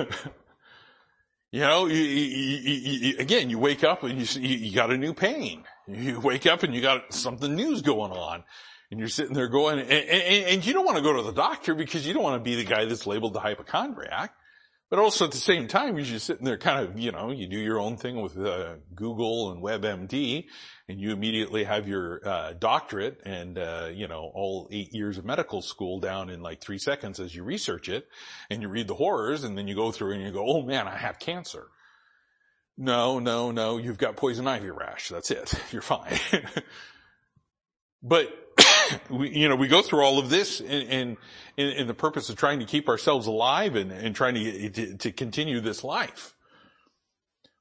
[1.53, 5.15] you know, you, you, you, again, you wake up and you, you got a new
[5.15, 5.65] pain.
[5.87, 8.43] You wake up and you got something new's going on.
[8.91, 11.33] And you're sitting there going, and, and, and you don't want to go to the
[11.33, 14.35] doctor because you don't want to be the guy that's labeled the hypochondriac.
[14.91, 17.47] But also at the same time, you're just sitting there kind of, you know, you
[17.47, 20.47] do your own thing with uh, Google and WebMD,
[20.89, 25.25] and you immediately have your uh, doctorate and, uh, you know, all eight years of
[25.25, 28.09] medical school down in like three seconds as you research it,
[28.51, 30.89] and you read the horrors, and then you go through and you go, oh man,
[30.89, 31.69] I have cancer.
[32.77, 35.09] No, no, no, you've got poison ivy rash.
[35.09, 35.55] That's it.
[35.71, 36.19] You're fine.
[38.03, 38.50] but
[39.11, 41.17] we, you know, we go through all of this in,
[41.57, 44.97] in, in, the purpose of trying to keep ourselves alive and, and trying to, to,
[44.97, 46.35] to, continue this life.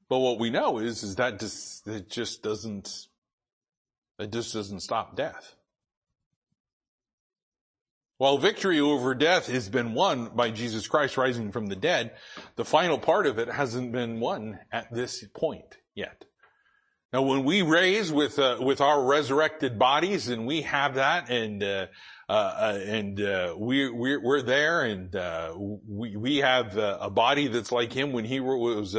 [0.08, 3.06] But what we know is, is that just, it just doesn't,
[4.18, 5.54] it just doesn't stop death.
[8.18, 12.12] While victory over death has been won by Jesus Christ rising from the dead,
[12.56, 16.26] the final part of it hasn't been won at this point yet.
[17.12, 21.60] Now, when we raise with uh, with our resurrected bodies, and we have that, and
[21.60, 21.86] uh,
[22.28, 27.48] uh, and uh, we we're, we're there, and uh, we we have uh, a body
[27.48, 28.96] that's like Him when He was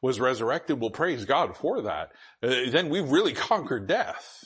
[0.00, 0.80] was resurrected.
[0.80, 2.12] We'll praise God for that.
[2.40, 4.44] then we've really conquered death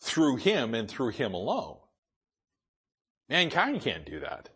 [0.00, 1.78] through Him and through Him alone.
[3.28, 4.50] Mankind can't do that.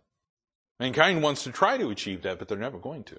[0.79, 3.19] Mankind wants to try to achieve that, but they're never going to.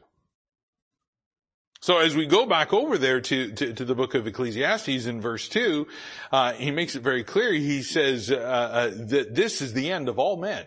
[1.84, 5.20] So as we go back over there to, to, to the book of Ecclesiastes in
[5.20, 5.86] verse 2,
[6.32, 7.52] uh, he makes it very clear.
[7.52, 10.66] He says uh, uh, that this is the end of all men.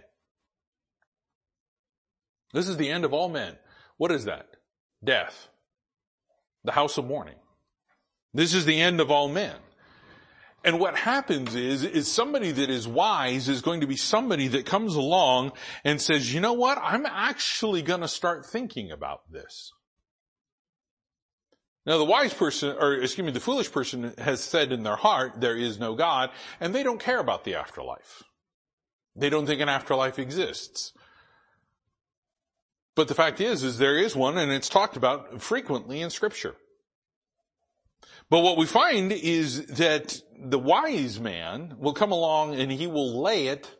[2.53, 3.57] This is the end of all men.
[3.97, 4.47] What is that?
[5.03, 5.49] Death.
[6.65, 7.39] The house of mourning.
[8.35, 9.57] This is the end of all men.
[10.65, 14.67] And what happens is, is somebody that is wise is going to be somebody that
[14.67, 15.53] comes along
[15.83, 16.77] and says, you know what?
[16.77, 19.73] I'm actually going to start thinking about this.
[21.87, 25.41] Now the wise person, or excuse me, the foolish person has said in their heart,
[25.41, 28.25] there is no God, and they don't care about the afterlife.
[29.15, 30.93] They don't think an afterlife exists.
[32.97, 36.57] But the fact is, is there is one, and it's talked about frequently in scripture.
[38.29, 43.23] But what we find is that the wise man will come along and he will
[43.23, 43.71] lay it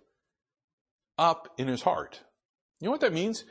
[1.19, 2.21] up in his heart.
[2.81, 3.45] You know what that means?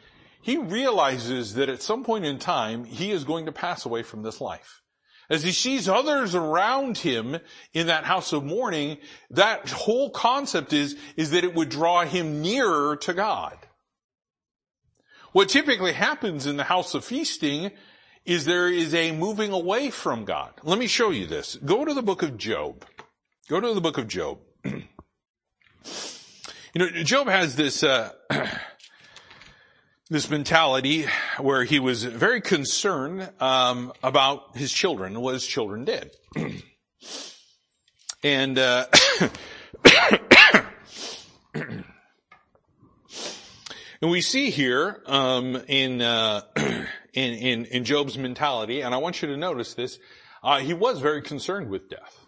[0.45, 4.21] He realizes that at some point in time, he is going to pass away from
[4.21, 4.83] this life.
[5.27, 7.37] As he sees others around him
[7.73, 8.99] in that house of mourning,
[9.31, 13.57] that whole concept is, is that it would draw him nearer to God.
[15.31, 17.71] What typically happens in the house of feasting
[18.23, 20.53] is there is a moving away from God.
[20.61, 21.55] Let me show you this.
[21.55, 22.85] Go to the book of Job.
[23.49, 24.37] Go to the book of Job.
[24.63, 24.83] you
[26.75, 28.11] know, Job has this, uh,
[30.09, 31.05] this mentality
[31.39, 36.11] where he was very concerned um, about his children, what his children did,
[38.23, 38.85] and uh,
[41.55, 41.85] and
[44.01, 49.27] we see here um, in, uh, in, in in Job's mentality, and I want you
[49.29, 49.97] to notice this.
[50.43, 52.23] Uh, he was very concerned with death.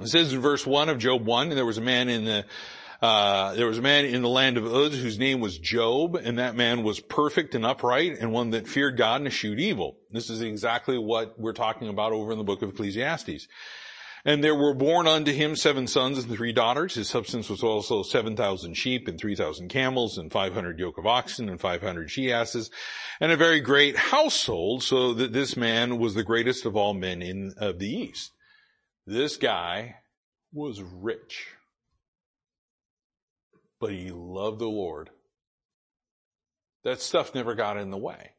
[0.00, 2.44] It says in verse one of Job one, and there was a man in the
[3.00, 6.38] uh, there was a man in the land of Uz whose name was Job, and
[6.38, 9.98] that man was perfect and upright and one that feared God and eschewed evil.
[10.10, 13.46] This is exactly what we're talking about over in the book of Ecclesiastes.
[14.24, 16.96] And there were born unto him seven sons and three daughters.
[16.96, 21.60] His substance was also 7,000 sheep and 3,000 camels and 500 yoke of oxen and
[21.60, 22.68] 500 she asses
[23.20, 27.22] and a very great household so that this man was the greatest of all men
[27.22, 28.32] in, of the East.
[29.06, 29.96] This guy
[30.52, 31.46] was rich
[33.80, 35.10] but he loved the Lord.
[36.84, 38.32] That stuff never got in the way.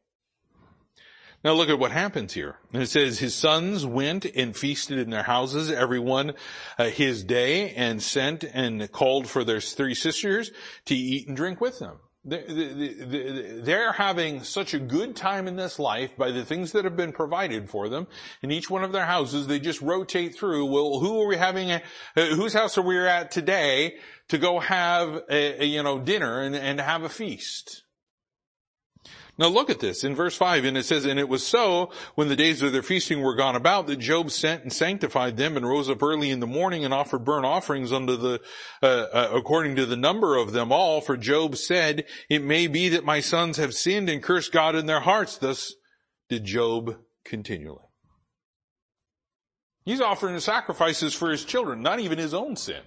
[1.42, 2.56] Now look at what happens here.
[2.72, 6.34] And it says, his sons went and feasted in their houses, everyone
[6.78, 10.50] uh, his day, and sent and called for their three sisters
[10.86, 11.98] to eat and drink with them.
[12.22, 17.12] They're having such a good time in this life by the things that have been
[17.12, 18.08] provided for them.
[18.42, 21.70] In each one of their houses, they just rotate through, well, who are we having,
[21.72, 21.80] uh,
[22.14, 23.96] whose house are we at today
[24.28, 27.84] to go have a, a you know, dinner and, and have a feast?
[29.40, 32.28] Now look at this in verse 5 and it says, And it was so when
[32.28, 35.66] the days of their feasting were gone about that Job sent and sanctified them and
[35.66, 38.42] rose up early in the morning and offered burnt offerings unto the,
[38.82, 41.00] uh, uh, according to the number of them all.
[41.00, 44.84] For Job said, It may be that my sons have sinned and cursed God in
[44.84, 45.38] their hearts.
[45.38, 45.74] Thus
[46.28, 47.86] did Job continually.
[49.86, 52.82] He's offering sacrifices for his children, not even his own sin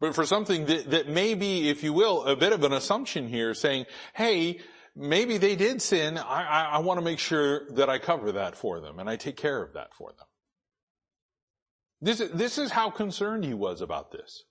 [0.00, 3.28] but for something that, that may be, if you will, a bit of an assumption
[3.28, 4.58] here saying, hey,
[4.94, 6.18] maybe they did sin.
[6.18, 9.16] I, I, I want to make sure that I cover that for them and I
[9.16, 10.26] take care of that for them.
[12.00, 14.44] This, this is how concerned he was about this.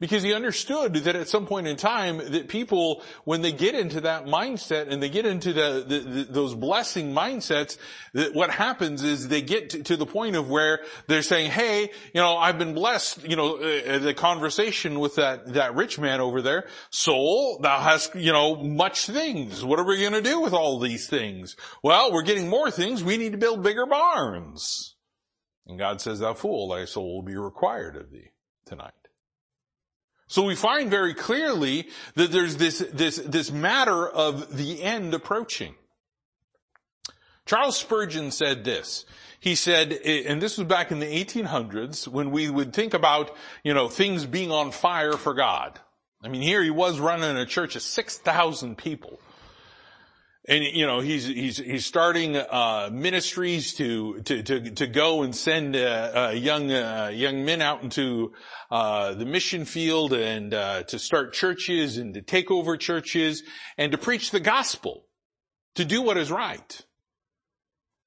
[0.00, 4.02] Because he understood that at some point in time that people, when they get into
[4.02, 7.78] that mindset and they get into the, the, the those blessing mindsets,
[8.12, 11.90] that what happens is they get to, to, the point of where they're saying, hey,
[12.14, 15.98] you know, I've been blessed, you know, uh, uh the conversation with that, that rich
[15.98, 19.64] man over there, soul, thou hast, you know, much things.
[19.64, 21.56] What are we going to do with all these things?
[21.82, 23.02] Well, we're getting more things.
[23.02, 24.94] We need to build bigger barns.
[25.66, 28.30] And God says, thou fool, thy soul will be required of thee
[28.64, 28.92] tonight.
[30.28, 35.74] So we find very clearly that there's this, this, this matter of the end approaching.
[37.46, 39.06] Charles Spurgeon said this.
[39.40, 43.72] He said, and this was back in the 1800s when we would think about, you
[43.72, 45.80] know, things being on fire for God.
[46.22, 49.20] I mean, here he was running a church of 6,000 people
[50.48, 55.36] and you know he's he's he's starting uh, ministries to to to to go and
[55.36, 55.78] send uh,
[56.30, 58.32] uh, young uh, young men out into
[58.70, 63.42] uh, the mission field and uh, to start churches and to take over churches
[63.76, 65.04] and to preach the gospel,
[65.74, 66.80] to do what is right.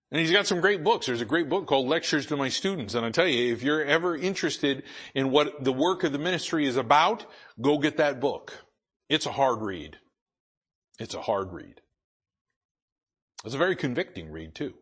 [0.10, 1.06] And he's got some great books.
[1.06, 2.96] There's a great book called Lectures to My Students.
[2.96, 4.84] And I tell you, if you're ever interested
[5.16, 7.26] in what the work of the ministry is about,
[7.62, 8.66] go get that book.
[9.08, 10.00] It's a hard read.
[11.00, 11.80] It's a hard read.
[13.44, 14.74] It's a very convicting read too.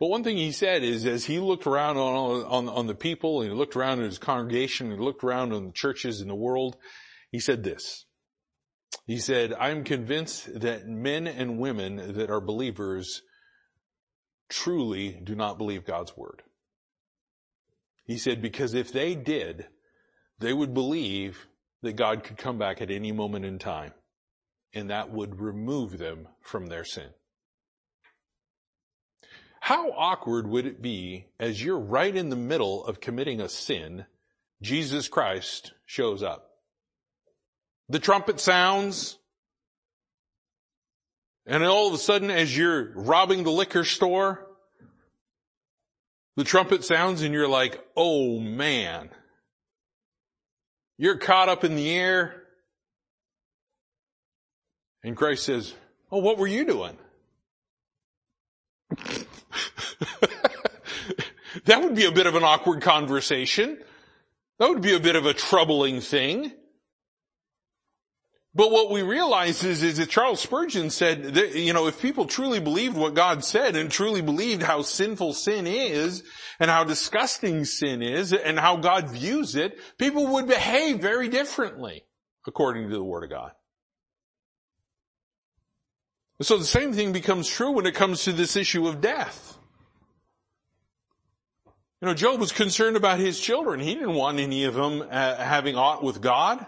[0.00, 3.40] But one thing he said is as he looked around on, on, on the people
[3.40, 6.28] and he looked around at his congregation and he looked around on the churches in
[6.28, 6.76] the world,
[7.30, 8.06] he said this.
[9.06, 13.22] He said, I'm convinced that men and women that are believers
[14.48, 16.42] truly do not believe God's word.
[18.04, 19.66] He said, because if they did,
[20.40, 21.46] they would believe
[21.82, 23.92] that God could come back at any moment in time
[24.74, 27.10] and that would remove them from their sin.
[29.60, 34.06] How awkward would it be as you're right in the middle of committing a sin,
[34.60, 36.50] Jesus Christ shows up?
[37.88, 39.18] The trumpet sounds,
[41.46, 44.46] and all of a sudden as you're robbing the liquor store,
[46.36, 49.10] the trumpet sounds and you're like, oh man.
[50.98, 52.41] You're caught up in the air.
[55.02, 55.74] And Christ says,
[56.10, 56.96] Oh, what were you doing?
[61.64, 63.78] that would be a bit of an awkward conversation.
[64.58, 66.52] That would be a bit of a troubling thing.
[68.54, 72.26] But what we realize is, is that Charles Spurgeon said that, you know, if people
[72.26, 76.22] truly believed what God said and truly believed how sinful sin is
[76.60, 82.04] and how disgusting sin is and how God views it, people would behave very differently
[82.46, 83.52] according to the Word of God.
[86.42, 89.56] So the same thing becomes true when it comes to this issue of death.
[92.00, 93.78] You know, Job was concerned about his children.
[93.78, 96.66] He didn't want any of them uh, having aught with God.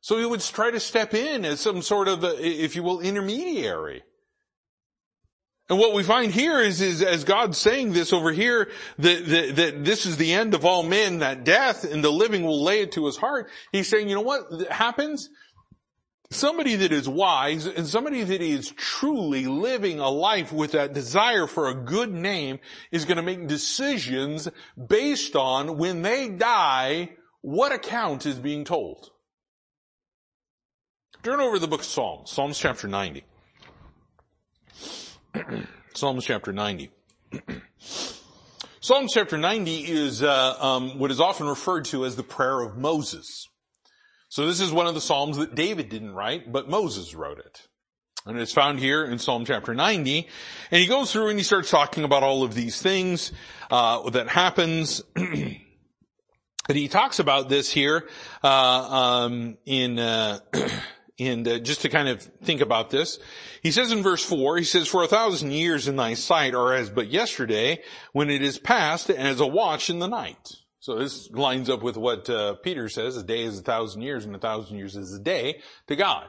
[0.00, 3.00] So he would try to step in as some sort of, a, if you will,
[3.00, 4.02] intermediary.
[5.70, 9.56] And what we find here is, is as God's saying this over here, that, that,
[9.56, 12.80] that, this is the end of all men, that death and the living will lay
[12.80, 13.48] it to his heart.
[13.72, 15.30] He's saying, you know what happens?
[16.34, 21.46] Somebody that is wise and somebody that is truly living a life with that desire
[21.46, 22.58] for a good name
[22.90, 27.10] is going to make decisions based on when they die,
[27.40, 29.10] what account is being told.
[31.22, 33.22] Turn over the book of Psalms, Psalms chapter 90.
[35.94, 36.90] Psalms chapter 90.
[38.80, 42.76] Psalms chapter 90 is uh, um, what is often referred to as the prayer of
[42.76, 43.48] Moses.
[44.34, 47.68] So this is one of the Psalms that David didn't write, but Moses wrote it.
[48.26, 50.26] And it's found here in Psalm chapter 90.
[50.72, 53.30] And he goes through and he starts talking about all of these things,
[53.70, 55.04] uh, that happens.
[55.14, 55.60] and
[56.66, 58.08] he talks about this here,
[58.42, 60.40] uh, um, in, uh,
[61.20, 63.20] and uh, just to kind of think about this,
[63.62, 66.74] he says in verse four, he says, "For a thousand years in thy sight are
[66.74, 71.30] as but yesterday, when it is past, as a watch in the night." So this
[71.30, 74.38] lines up with what uh, Peter says, a day is a thousand years and a
[74.38, 76.26] thousand years is a day to God.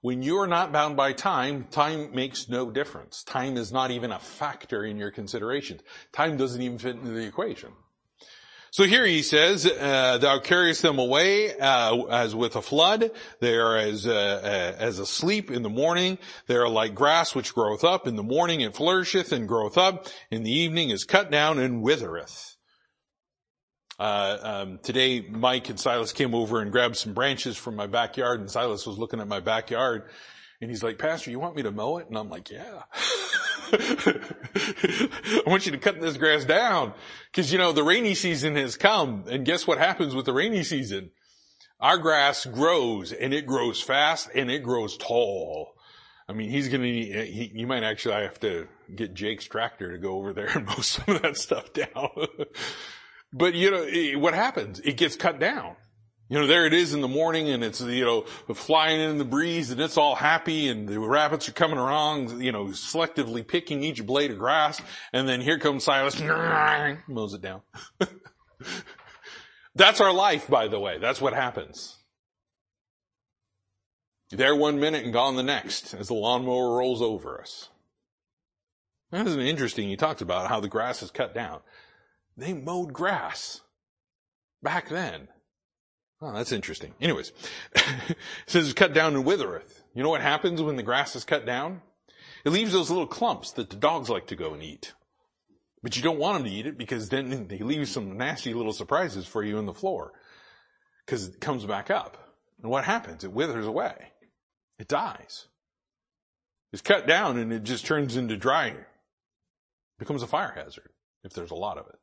[0.00, 3.24] When you are not bound by time, time makes no difference.
[3.24, 5.80] Time is not even a factor in your considerations.
[6.12, 7.72] Time doesn't even fit into the equation.
[8.70, 13.10] So here he says, uh, "Thou carriest them away uh, as with a flood.
[13.40, 16.18] They are as uh, uh as asleep in the morning.
[16.46, 20.06] They are like grass which groweth up in the morning and flourisheth and groweth up.
[20.30, 22.55] In the evening is cut down and withereth."
[23.98, 28.40] Uh, um, today, Mike and Silas came over and grabbed some branches from my backyard,
[28.40, 30.10] and Silas was looking at my backyard,
[30.60, 32.82] and he's like, "Pastor, you want me to mow it?" And I'm like, "Yeah."
[33.72, 36.92] I want you to cut this grass down.
[37.32, 40.62] Cause you know, the rainy season has come and guess what happens with the rainy
[40.62, 41.10] season?
[41.80, 45.74] Our grass grows and it grows fast and it grows tall.
[46.28, 50.12] I mean, he's gonna, he, you might actually have to get Jake's tractor to go
[50.12, 51.88] over there and mow some of that stuff down.
[53.36, 54.80] but you know, what happens?
[54.80, 55.76] It gets cut down.
[56.28, 58.22] You know, there it is in the morning and it's, you know,
[58.52, 62.50] flying in the breeze and it's all happy and the rabbits are coming around, you
[62.50, 64.80] know, selectively picking each blade of grass.
[65.12, 66.20] And then here comes Silas,
[67.08, 67.62] mows it down.
[69.76, 70.98] That's our life, by the way.
[70.98, 71.96] That's what happens.
[74.30, 77.68] There one minute and gone the next as the lawnmower rolls over us.
[79.12, 79.88] That isn't interesting.
[79.88, 81.60] He talks about how the grass is cut down.
[82.36, 83.62] They mowed grass
[84.62, 85.28] back then.
[86.20, 86.94] Oh, that's interesting.
[87.00, 87.32] Anyways,
[87.74, 88.16] it
[88.46, 89.82] says it's cut down and withereth.
[89.94, 91.82] You know what happens when the grass is cut down?
[92.44, 94.94] It leaves those little clumps that the dogs like to go and eat.
[95.82, 98.72] But you don't want them to eat it because then they leave some nasty little
[98.72, 100.12] surprises for you in the floor.
[101.06, 102.34] Cause it comes back up.
[102.62, 103.22] And what happens?
[103.22, 104.12] It withers away.
[104.78, 105.46] It dies.
[106.72, 108.68] It's cut down and it just turns into dry.
[108.68, 108.86] It
[109.98, 110.90] becomes a fire hazard
[111.22, 111.98] if there's a lot of it.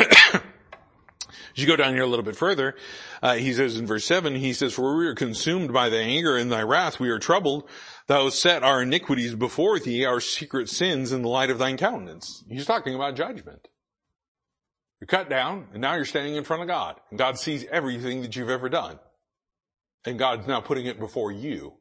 [1.52, 2.76] As you go down here a little bit further,
[3.22, 6.36] uh, he says in verse 7, he says, For we are consumed by the anger
[6.36, 7.68] and thy wrath, we are troubled.
[8.06, 12.44] Thou set our iniquities before thee, our secret sins in the light of thine countenance.
[12.48, 13.68] He's talking about judgment.
[15.00, 17.00] You're cut down, and now you're standing in front of God.
[17.10, 18.98] And God sees everything that you've ever done.
[20.04, 21.74] And God's now putting it before you.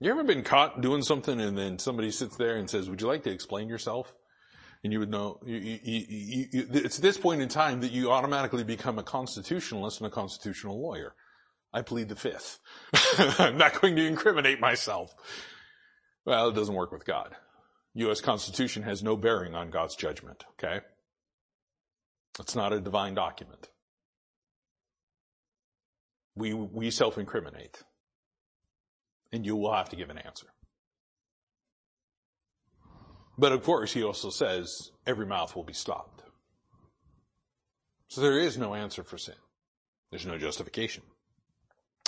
[0.00, 3.06] You ever been caught doing something and then somebody sits there and says, would you
[3.06, 4.14] like to explain yourself?
[4.82, 8.64] And you would know, you, you, you, it's this point in time that you automatically
[8.64, 11.14] become a constitutionalist and a constitutional lawyer.
[11.72, 12.58] I plead the fifth.
[13.38, 15.14] I'm not going to incriminate myself.
[16.24, 17.34] Well, it doesn't work with God.
[17.94, 18.20] U.S.
[18.20, 20.80] Constitution has no bearing on God's judgment, okay?
[22.38, 23.68] It's not a divine document.
[26.36, 27.82] We, we self-incriminate.
[29.32, 30.46] And you will have to give an answer.
[33.40, 36.22] But of course, he also says every mouth will be stopped.
[38.08, 39.36] So there is no answer for sin.
[40.10, 41.02] There's no justification.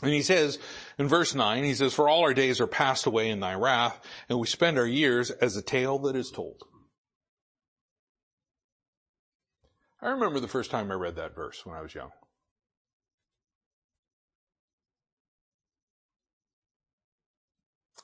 [0.03, 0.59] And he says
[0.99, 3.99] in verse 9, he says, For all our days are passed away in thy wrath,
[4.29, 6.65] and we spend our years as a tale that is told.
[10.03, 12.11] I remember the first time I read that verse when I was young.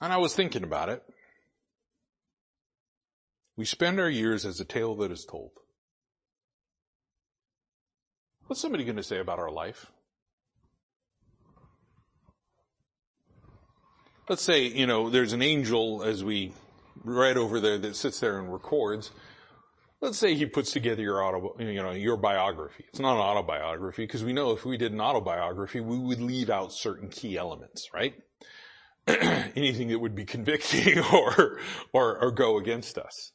[0.01, 1.03] And I was thinking about it.
[3.59, 5.51] We spend our years as a tale that is told.
[8.47, 9.87] What's somebody going to say about our life?
[14.29, 16.53] Let's say, you know, there's an angel as we
[17.03, 19.11] read over there that sits there and records.
[20.01, 22.85] Let's say he puts together your auto, you know, your biography.
[22.91, 26.49] It's not an autobiography because we know if we did an autobiography, we would leave
[26.49, 28.15] out certain key elements, right?
[29.09, 31.59] Anything that would be convicting or,
[31.93, 33.33] or, or go against us.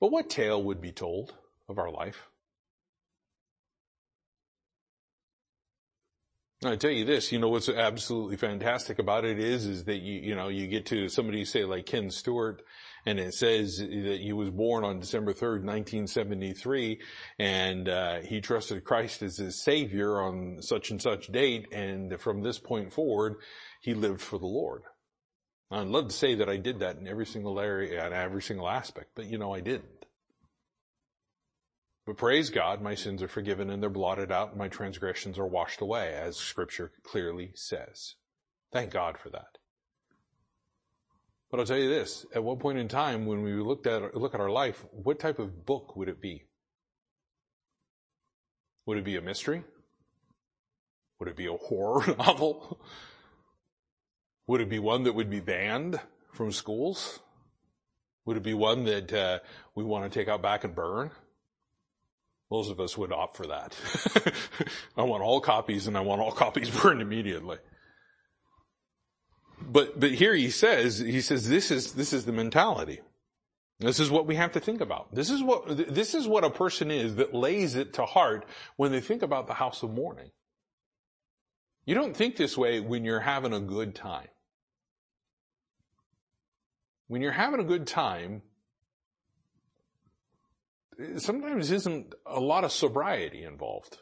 [0.00, 1.34] But what tale would be told
[1.68, 2.28] of our life?
[6.64, 10.20] I tell you this, you know, what's absolutely fantastic about it is, is that you,
[10.20, 12.62] you know, you get to somebody say like Ken Stewart
[13.06, 17.00] and it says that he was born on December 3rd, 1973
[17.38, 21.68] and, uh, he trusted Christ as his savior on such and such date.
[21.72, 23.36] And from this point forward,
[23.80, 24.82] he lived for the Lord.
[25.70, 28.68] I'd love to say that I did that in every single area and every single
[28.68, 30.06] aspect, but you know, I didn't.
[32.06, 35.46] But praise God, my sins are forgiven and they're blotted out and my transgressions are
[35.46, 38.14] washed away, as scripture clearly says.
[38.72, 39.58] Thank God for that.
[41.50, 44.34] But I'll tell you this, at what point in time when we looked at, look
[44.34, 46.44] at our life, what type of book would it be?
[48.86, 49.64] Would it be a mystery?
[51.18, 52.80] Would it be a horror novel?
[54.48, 56.00] Would it be one that would be banned
[56.32, 57.20] from schools?
[58.24, 59.38] Would it be one that uh,
[59.74, 61.10] we want to take out back and burn?
[62.50, 63.76] Most of us would opt for that.
[64.96, 67.58] I want all copies and I want all copies burned immediately.
[69.60, 73.00] But, but here he says, he says this is, this is the mentality.
[73.80, 75.14] This is what we have to think about.
[75.14, 78.46] This is what, this is what a person is that lays it to heart
[78.76, 80.30] when they think about the house of mourning.
[81.84, 84.28] You don't think this way when you're having a good time.
[87.08, 88.42] When you're having a good time,
[91.16, 93.98] sometimes isn't a lot of sobriety involved.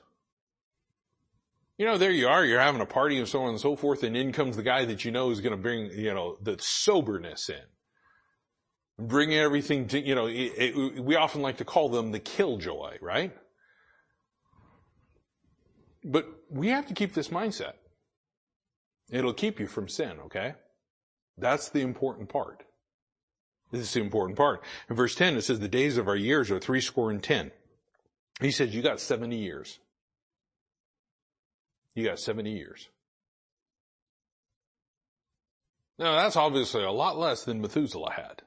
[1.79, 4.03] You know, there you are, you're having a party and so on and so forth,
[4.03, 7.49] and in comes the guy that you know is gonna bring, you know, the soberness
[7.49, 9.07] in.
[9.07, 12.97] Bring everything to, you know, it, it, we often like to call them the killjoy,
[13.03, 13.37] right?
[16.03, 17.75] But we have to keep this mindset.
[19.11, 20.55] It'll keep you from sin, okay?
[21.37, 22.66] That's the important part.
[23.71, 24.63] This is the important part.
[24.89, 27.51] In verse 10, it says, the days of our years are three score and ten.
[28.41, 29.79] He says, you got 70 years.
[31.95, 32.89] You got 70 years.
[35.99, 38.43] Now that's obviously a lot less than Methuselah had.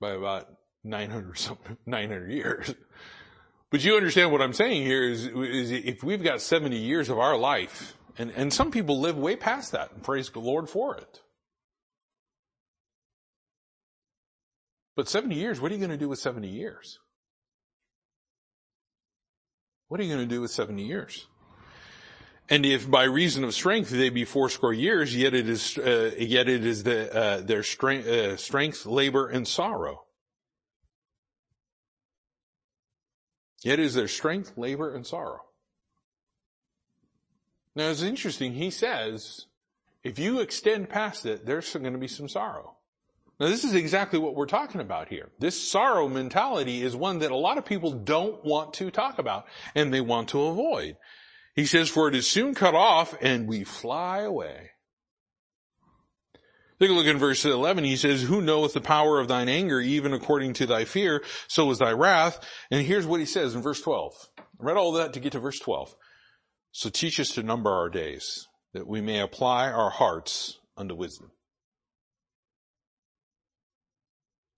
[0.00, 0.48] By about
[0.82, 2.74] 900 something, 900 years.
[3.70, 7.18] But you understand what I'm saying here is, is if we've got 70 years of
[7.18, 10.96] our life, and, and some people live way past that, and praise the Lord for
[10.96, 11.22] it.
[14.96, 17.00] But 70 years, what are you going to do with 70 years?
[19.88, 21.26] What are you going to do with 70 years?
[22.48, 26.48] And if by reason of strength they be fourscore years, yet it is, uh, yet
[26.48, 30.04] it is the, uh, their strength, uh, strength, labor, and sorrow.
[33.62, 35.40] Yet is their strength, labor, and sorrow.
[37.74, 39.46] Now it's interesting, he says,
[40.02, 42.73] if you extend past it, there's going to be some sorrow.
[43.40, 45.30] Now this is exactly what we're talking about here.
[45.38, 49.46] This sorrow mentality is one that a lot of people don't want to talk about
[49.74, 50.96] and they want to avoid.
[51.56, 54.70] He says, for it is soon cut off and we fly away.
[56.80, 57.84] Take a look in verse 11.
[57.84, 61.70] He says, who knoweth the power of thine anger even according to thy fear, so
[61.70, 62.40] is thy wrath.
[62.70, 64.12] And here's what he says in verse 12.
[64.38, 65.94] I read all that to get to verse 12.
[66.72, 71.30] So teach us to number our days that we may apply our hearts unto wisdom.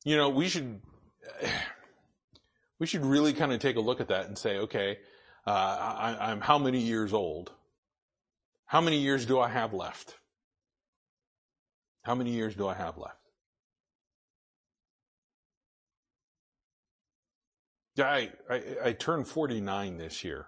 [0.07, 0.81] You know, we should,
[2.79, 4.99] we should really kind of take a look at that and say, okay,
[5.45, 7.51] uh, I, I'm how many years old?
[8.67, 10.15] How many years do I have left?
[12.03, 13.19] How many years do I have left?
[17.99, 20.47] I, I, I turned 49 this year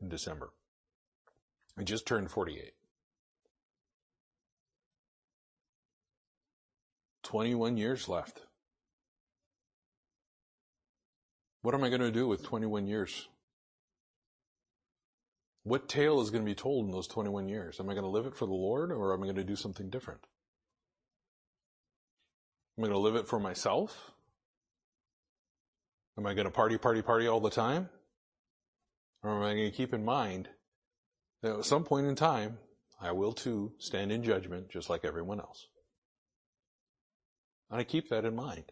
[0.00, 0.50] in December.
[1.76, 2.72] I just turned 48.
[7.24, 8.42] 21 years left.
[11.62, 13.28] What am I going to do with 21 years?
[15.62, 17.78] What tale is going to be told in those 21 years?
[17.78, 19.54] Am I going to live it for the Lord or am I going to do
[19.54, 20.20] something different?
[22.76, 24.10] Am I going to live it for myself?
[26.18, 27.88] Am I going to party, party, party all the time?
[29.22, 30.48] Or am I going to keep in mind
[31.42, 32.58] that at some point in time,
[33.00, 35.68] I will too stand in judgment just like everyone else?
[37.70, 38.64] And I keep that in mind.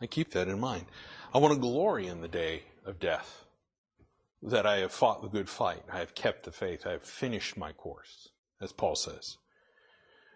[0.00, 0.86] I keep that in mind.
[1.34, 3.44] I want to glory in the day of death.
[4.40, 5.82] That I have fought the good fight.
[5.92, 6.86] I have kept the faith.
[6.86, 8.28] I have finished my course,
[8.60, 9.36] as Paul says.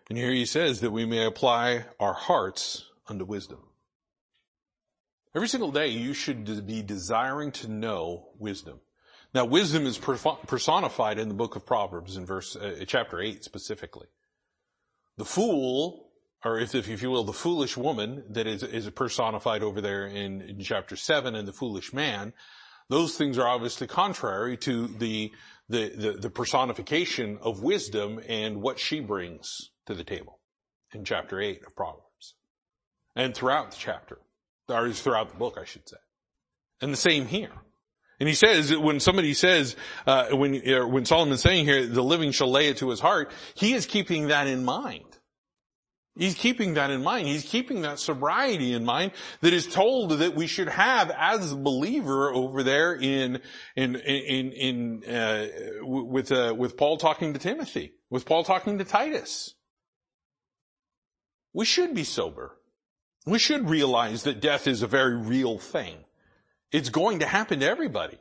[0.09, 3.61] And here he says that we may apply our hearts unto wisdom.
[5.35, 8.81] Every single day you should be desiring to know wisdom.
[9.35, 14.09] Now wisdom is personified in the book of Proverbs in verse, uh, chapter 8 specifically.
[15.17, 16.12] The fool
[16.45, 20.43] or if, if you will, the foolish woman that is, is personified over there in,
[20.43, 22.32] in chapter seven and the foolish man,
[22.88, 25.32] those things are obviously contrary to the,
[25.68, 30.40] the, the, the personification of wisdom and what she brings to the table
[30.93, 32.34] in chapter eight of Proverbs.
[33.14, 34.18] And throughout the chapter,
[34.68, 35.97] or throughout the book, I should say.
[36.80, 37.53] And the same here.
[38.18, 39.76] And he says, that when somebody says,
[40.07, 43.32] uh, when, uh, when Solomon's saying here, the living shall lay it to his heart,
[43.55, 45.12] he is keeping that in mind.
[46.15, 47.27] He's keeping that in mind.
[47.27, 51.57] He's keeping that sobriety in mind that is told that we should have as a
[51.57, 53.41] believer over there in,
[53.77, 55.47] in, in, in, uh,
[55.81, 59.55] with, uh, with Paul talking to Timothy, with Paul talking to Titus.
[61.55, 62.59] We should be sober.
[63.27, 65.97] We should realize that death is a very real thing.
[66.73, 68.19] It's going to happen to everybody.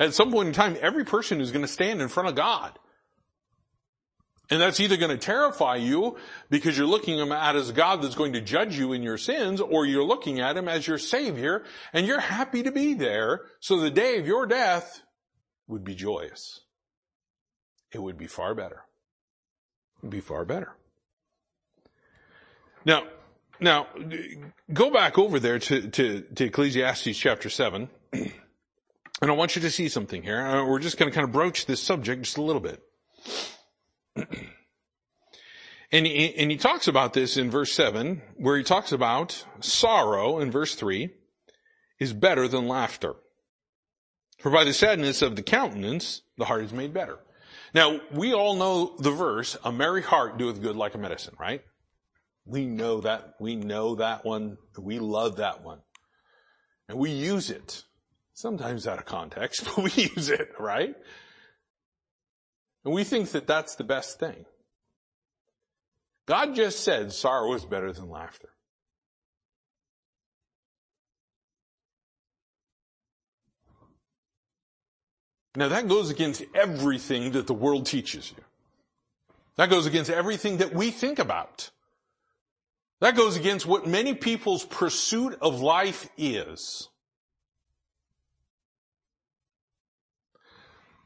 [0.00, 2.76] At some point in time, every person is going to stand in front of God.
[4.50, 6.16] And that's either going to terrify you
[6.50, 9.60] because you're looking at him as God that's going to judge you in your sins,
[9.60, 13.42] or you're looking at him as your savior and you're happy to be there.
[13.60, 15.02] So the day of your death
[15.68, 16.60] would be joyous.
[17.92, 18.82] It would be far better.
[19.98, 20.74] It would be far better.
[22.84, 23.04] Now,
[23.60, 23.88] now,
[24.72, 27.88] go back over there to, to, to Ecclesiastes chapter 7.
[29.22, 30.40] And I want you to see something here.
[30.40, 32.82] Uh, we're just going to kind of broach this subject just a little bit.
[35.92, 40.38] And he, and he talks about this in verse 7, where he talks about sorrow
[40.38, 41.10] in verse 3
[41.98, 43.14] is better than laughter.
[44.38, 47.18] For by the sadness of the countenance, the heart is made better.
[47.74, 51.62] Now, we all know the verse, a merry heart doeth good like a medicine, right?
[52.46, 54.58] We know that, we know that one.
[54.78, 55.80] We love that one.
[56.88, 57.84] And we use it.
[58.32, 60.94] Sometimes out of context, but we use it, right?
[62.84, 64.46] And we think that that's the best thing.
[66.26, 68.50] God just said sorrow is better than laughter.
[75.56, 78.44] Now that goes against everything that the world teaches you.
[79.56, 81.70] That goes against everything that we think about.
[83.00, 86.88] That goes against what many people's pursuit of life is.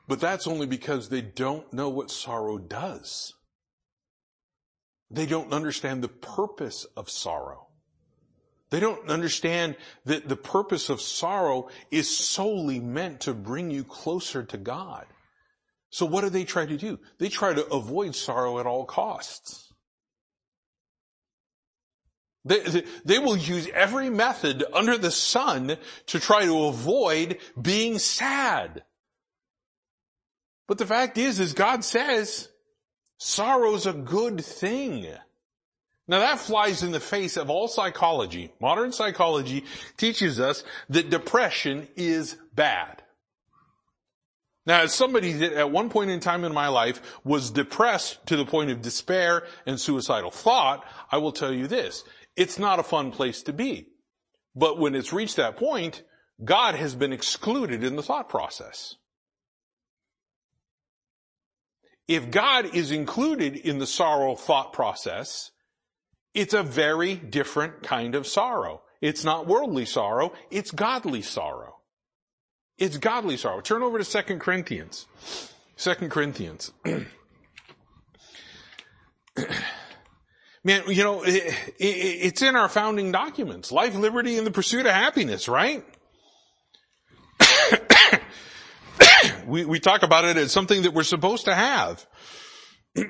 [0.07, 3.34] But that's only because they don't know what sorrow does.
[5.11, 7.68] They don't understand the purpose of sorrow.
[8.70, 14.42] They don't understand that the purpose of sorrow is solely meant to bring you closer
[14.42, 15.07] to God.
[15.90, 16.98] So what do they try to do?
[17.18, 19.72] They try to avoid sorrow at all costs.
[22.44, 25.76] They, they, they, will use every method under the sun
[26.07, 28.82] to try to avoid being sad.
[30.66, 32.48] But the fact is, as God says,
[33.18, 35.06] sorrow's a good thing.
[36.06, 38.52] Now that flies in the face of all psychology.
[38.60, 39.64] Modern psychology
[39.96, 43.02] teaches us that depression is bad.
[44.66, 48.36] Now as somebody that at one point in time in my life was depressed to
[48.36, 52.04] the point of despair and suicidal thought, I will tell you this.
[52.36, 53.88] It's not a fun place to be.
[54.56, 56.02] But when it's reached that point,
[56.42, 58.96] God has been excluded in the thought process.
[62.07, 65.50] If God is included in the sorrow thought process,
[66.34, 68.82] it's a very different kind of sorrow.
[69.00, 71.76] It's not worldly sorrow, it's godly sorrow.
[72.76, 73.61] It's godly sorrow.
[73.61, 75.07] Turn over to 2 Corinthians.
[75.76, 76.72] 2 Corinthians.
[80.64, 81.44] Man, you know, it,
[81.78, 83.70] it, it's in our founding documents.
[83.70, 85.84] Life, liberty, and the pursuit of happiness, right?
[89.47, 92.07] We, we talk about it as something that we're supposed to have.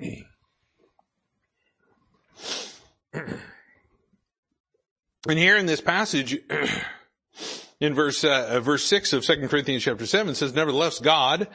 [5.27, 6.39] And here in this passage,
[7.81, 11.49] in verse uh, verse six of Second Corinthians chapter seven says, "Nevertheless, God,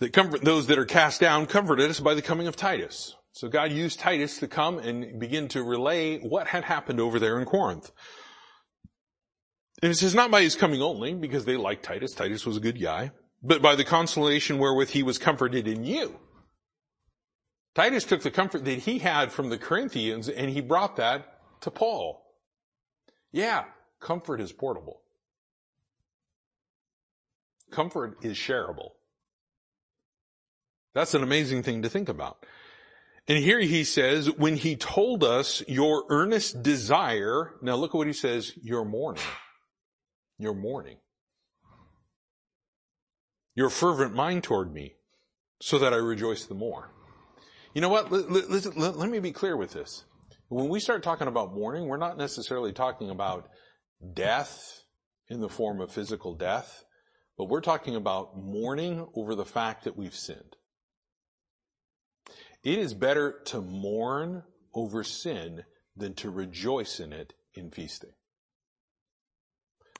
[0.00, 3.48] that comfort those that are cast down, comforted us by the coming of Titus." So
[3.48, 7.46] God used Titus to come and begin to relay what had happened over there in
[7.46, 7.90] Corinth.
[9.82, 12.12] And it says, not by his coming only, because they liked Titus.
[12.12, 13.10] Titus was a good guy,
[13.42, 16.18] but by the consolation wherewith he was comforted in you.
[17.74, 21.70] Titus took the comfort that he had from the Corinthians and he brought that to
[21.70, 22.22] Paul.
[23.32, 23.64] Yeah,
[24.00, 25.00] comfort is portable.
[27.70, 28.90] Comfort is shareable.
[30.94, 32.44] That's an amazing thing to think about.
[33.26, 38.06] And here he says, when he told us your earnest desire, now look at what
[38.06, 39.22] he says, your mourning.
[40.38, 40.96] Your mourning.
[43.54, 44.94] Your fervent mind toward me,
[45.60, 46.90] so that I rejoice the more.
[47.74, 48.10] You know what?
[48.10, 50.04] Let, let, let, let me be clear with this.
[50.48, 53.48] When we start talking about mourning, we're not necessarily talking about
[54.14, 54.82] death
[55.28, 56.84] in the form of physical death,
[57.38, 60.56] but we're talking about mourning over the fact that we've sinned.
[62.62, 64.44] It is better to mourn
[64.74, 65.64] over sin
[65.96, 68.12] than to rejoice in it in feasting.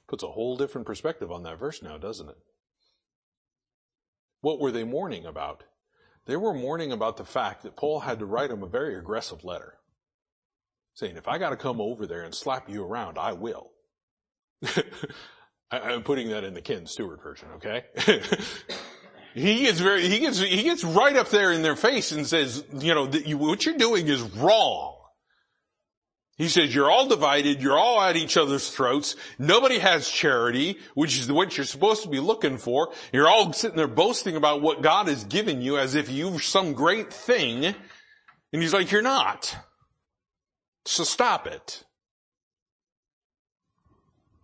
[0.09, 2.37] Puts a whole different perspective on that verse now, doesn't it?
[4.43, 5.65] What were they mourning about?
[6.27, 9.43] They were mourning about the fact that Paul had to write them a very aggressive
[9.45, 9.79] letter
[10.95, 13.71] saying, if I got to come over there and slap you around, I will.
[15.71, 17.85] I, am putting that in the Ken Stewart version, okay?
[19.35, 22.63] he gets very, he gets, he gets right up there in their face and says,
[22.75, 24.97] you know, you, what you're doing is wrong.
[26.39, 31.19] He says, you're all divided, you're all at each other's throats, nobody has charity, which
[31.19, 32.93] is what you're supposed to be looking for.
[33.13, 36.73] You're all sitting there boasting about what God has given you as if you're some
[36.73, 37.67] great thing.
[37.67, 39.57] And he's like, you're not.
[40.87, 41.85] So stop it.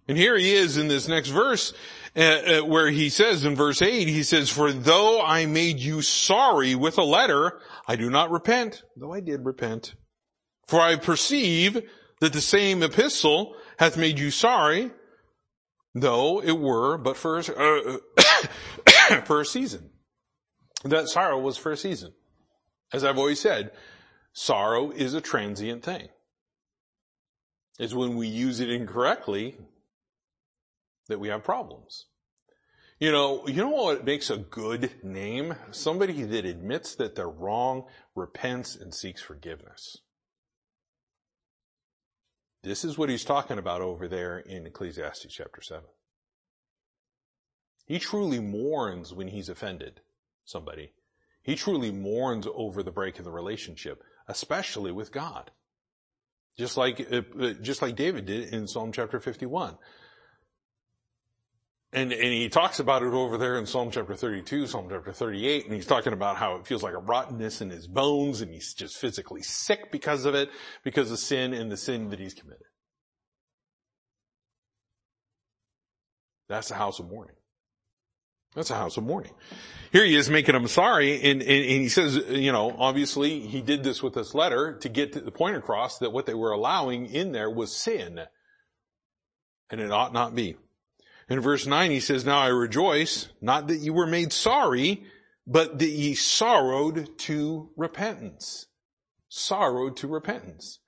[0.07, 1.75] And here he is in this next verse,
[2.17, 6.01] uh, uh, where he says in verse 8, he says, For though I made you
[6.01, 9.95] sorry with a letter, I do not repent, though I did repent.
[10.69, 11.83] For I perceive
[12.21, 14.91] that the same epistle hath made you sorry,
[15.95, 17.97] though it were but for, uh,
[19.25, 19.91] for a season.
[20.85, 22.13] That sorrow was for a season.
[22.93, 23.73] As I've always said,
[24.35, 26.09] sorrow is a transient thing.
[27.79, 29.57] It's when we use it incorrectly
[31.09, 32.07] that we have problems.
[33.01, 35.55] You know, you know what makes a good name?
[35.71, 39.99] Somebody that admits that they're wrong, repents, and seeks forgiveness.
[42.63, 45.85] This is what he's talking about over there in Ecclesiastes chapter 7.
[47.87, 50.01] He truly mourns when he's offended
[50.45, 50.93] somebody.
[51.43, 55.51] He truly mourns over the break in the relationship, especially with God.
[56.59, 59.79] Just like, uh, uh, just like David did in Psalm chapter 51.
[61.93, 65.65] And, and he talks about it over there in Psalm chapter 32, Psalm chapter 38,
[65.65, 68.75] and he's talking about how it feels like a rottenness in his bones and he's
[68.75, 70.51] just physically sick because of it,
[70.85, 72.67] because of sin and the sin that he's committed.
[76.51, 77.37] That's a house of mourning.
[78.55, 79.33] That's a house of mourning.
[79.91, 83.63] Here he is making him sorry, and, and, and, he says, you know, obviously he
[83.63, 86.53] did this with this letter to get to the point across that what they were
[86.53, 88.21] allowing in there was sin.
[89.71, 90.57] And it ought not be.
[91.29, 95.05] In verse 9 he says, Now I rejoice, not that you were made sorry,
[95.47, 98.67] but that ye sorrowed to repentance.
[99.29, 100.81] Sorrowed to repentance.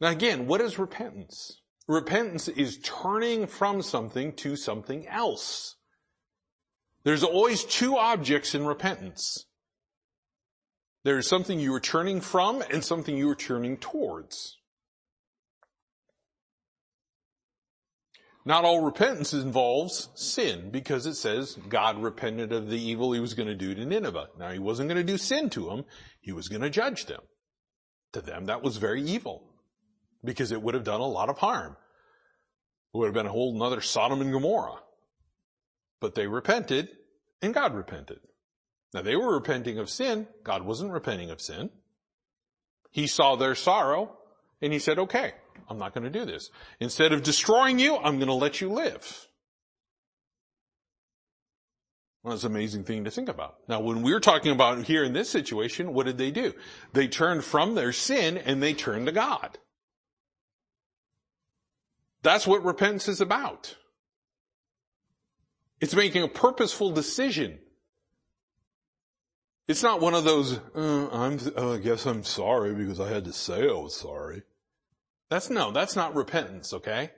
[0.00, 1.60] Now again, what is repentance?
[1.86, 5.76] Repentance is turning from something to something else.
[7.04, 9.46] There's always two objects in repentance.
[11.02, 14.58] There's something you are turning from and something you are turning towards.
[18.44, 23.34] Not all repentance involves sin because it says God repented of the evil he was
[23.34, 24.28] going to do to Nineveh.
[24.38, 25.84] Now he wasn't going to do sin to them.
[26.20, 27.20] He was going to judge them.
[28.12, 29.44] To them that was very evil
[30.24, 31.76] because it would have done a lot of harm.
[32.92, 34.80] It would have been a whole another Sodom and Gomorrah.
[36.00, 36.88] But they repented
[37.42, 38.20] and God repented.
[38.94, 40.26] Now they were repenting of sin.
[40.42, 41.70] God wasn't repenting of sin.
[42.90, 44.16] He saw their sorrow
[44.62, 45.34] and he said, okay,
[45.68, 46.50] I'm not going to do this.
[46.80, 49.26] Instead of destroying you, I'm going to let you live.
[52.22, 53.56] Well, that's an amazing thing to think about.
[53.66, 56.52] Now, when we're talking about here in this situation, what did they do?
[56.92, 59.58] They turned from their sin and they turned to God.
[62.22, 63.76] That's what repentance is about.
[65.80, 67.58] It's making a purposeful decision.
[69.66, 73.24] It's not one of those, uh, I'm, uh, I guess I'm sorry because I had
[73.24, 74.42] to say I was sorry.
[75.30, 77.12] That's no, that's not repentance, okay?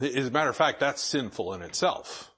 [0.00, 2.30] As a matter of fact, that's sinful in itself.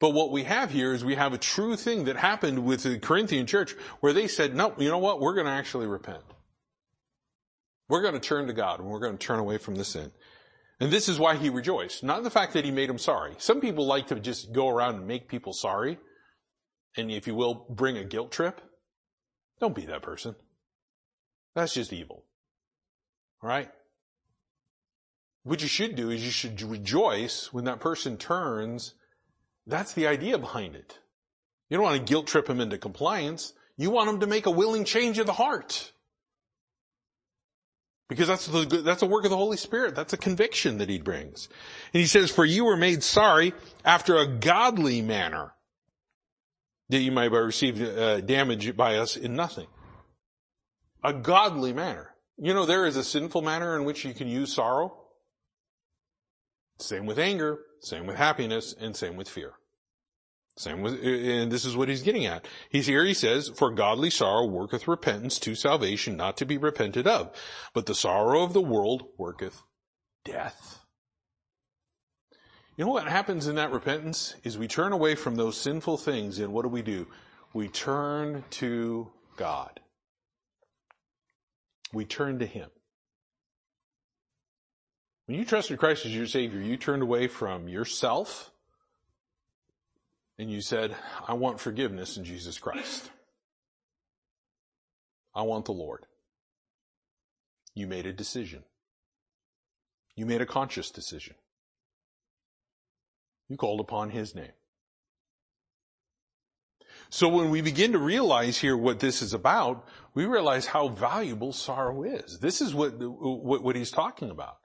[0.00, 2.98] But what we have here is we have a true thing that happened with the
[2.98, 5.20] Corinthian church where they said, no, you know what?
[5.20, 6.24] We're going to actually repent.
[7.88, 10.10] We're going to turn to God and we're going to turn away from the sin.
[10.80, 12.02] And this is why he rejoiced.
[12.02, 13.34] Not the fact that he made them sorry.
[13.38, 16.00] Some people like to just go around and make people sorry.
[16.96, 18.60] And if you will, bring a guilt trip.
[19.60, 20.34] Don't be that person.
[21.54, 22.24] That's just evil.
[23.42, 23.70] Right?
[25.44, 28.94] What you should do is you should rejoice when that person turns.
[29.66, 30.98] That's the idea behind it.
[31.68, 33.52] You don't want to guilt trip them into compliance.
[33.76, 35.92] You want them to make a willing change of the heart.
[38.08, 39.94] Because that's the, good that's a work of the Holy Spirit.
[39.94, 41.48] That's a conviction that he brings.
[41.94, 45.54] And he says, for you were made sorry after a godly manner
[46.90, 49.66] that you might have received uh, damage by us in nothing
[51.02, 52.14] a godly manner.
[52.38, 54.96] You know, there is a sinful manner in which you can use sorrow.
[56.78, 59.54] Same with anger, same with happiness, and same with fear.
[60.56, 62.46] Same with, and this is what he's getting at.
[62.68, 67.06] He's here, he says, for godly sorrow worketh repentance to salvation, not to be repented
[67.06, 67.34] of.
[67.72, 69.62] But the sorrow of the world worketh
[70.24, 70.80] death.
[72.76, 76.38] You know what happens in that repentance is we turn away from those sinful things
[76.38, 77.06] and what do we do?
[77.54, 79.81] We turn to God
[81.92, 82.70] we turn to Him.
[85.26, 88.50] When you trusted Christ as your Savior, you turned away from yourself
[90.38, 93.10] and you said, I want forgiveness in Jesus Christ.
[95.34, 96.06] I want the Lord.
[97.74, 98.64] You made a decision.
[100.14, 101.34] You made a conscious decision.
[103.48, 104.52] You called upon His name.
[107.12, 111.52] So when we begin to realize here what this is about, we realize how valuable
[111.52, 112.38] sorrow is.
[112.38, 114.56] This is what, what, what he's talking about.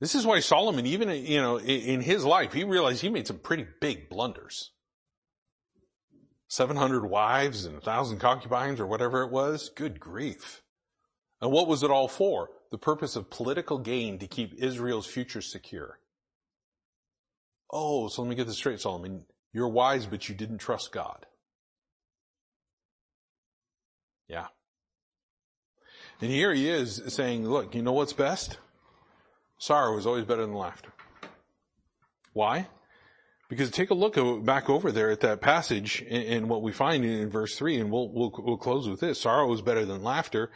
[0.00, 3.40] This is why Solomon, even, you know, in his life, he realized he made some
[3.40, 4.70] pretty big blunders.
[6.48, 9.68] 700 wives and a 1,000 concubines or whatever it was.
[9.68, 10.62] Good grief.
[11.42, 12.48] And what was it all for?
[12.70, 15.98] The purpose of political gain to keep Israel's future secure.
[17.70, 19.26] Oh, so let me get this straight, Solomon.
[19.52, 21.26] You're wise, but you didn't trust God.
[24.28, 24.46] Yeah.
[26.20, 28.58] And here he is saying, look, you know what's best?
[29.58, 30.92] Sorrow is always better than laughter.
[32.32, 32.68] Why?
[33.48, 37.30] Because take a look back over there at that passage and what we find in
[37.30, 39.20] verse three, and we'll, we'll, we'll close with this.
[39.20, 40.50] Sorrow is better than laughter,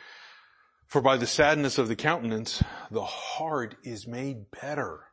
[0.87, 5.05] for by the sadness of the countenance, the heart is made better.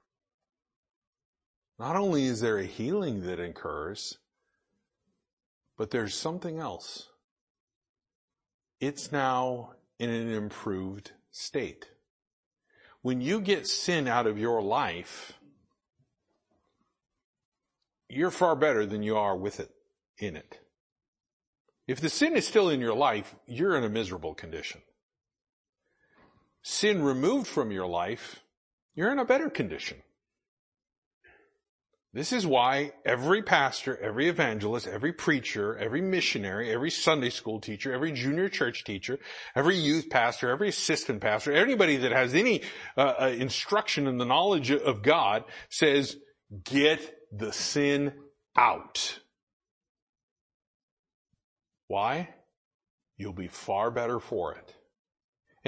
[1.78, 4.18] Not only is there a healing that occurs,
[5.78, 7.07] but there's something else.
[8.80, 11.90] It's now in an improved state.
[13.02, 15.34] When you get sin out of your life,
[18.10, 19.72] you're far better than you are with it
[20.18, 20.60] in it.
[21.88, 24.82] If the sin is still in your life, you're in a miserable condition.
[26.62, 28.42] Sin removed from your life,
[28.94, 29.98] you're in a better condition.
[32.14, 37.94] This is why every pastor, every evangelist, every preacher, every missionary, every Sunday school teacher,
[37.94, 39.20] every junior church teacher,
[39.56, 42.62] every youth pastor, every assistant pastor, anybody that has any
[42.98, 46.18] uh, uh, instruction in the knowledge of God says,
[46.64, 48.14] get the sin
[48.58, 49.20] out.
[51.88, 52.30] Why?
[53.18, 54.77] You'll be far better for it.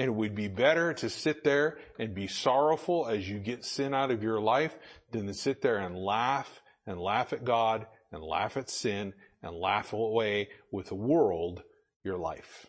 [0.00, 3.92] And it would be better to sit there and be sorrowful as you get sin
[3.92, 4.74] out of your life
[5.10, 9.54] than to sit there and laugh and laugh at God and laugh at sin and
[9.54, 11.62] laugh away with the world
[12.02, 12.64] your life.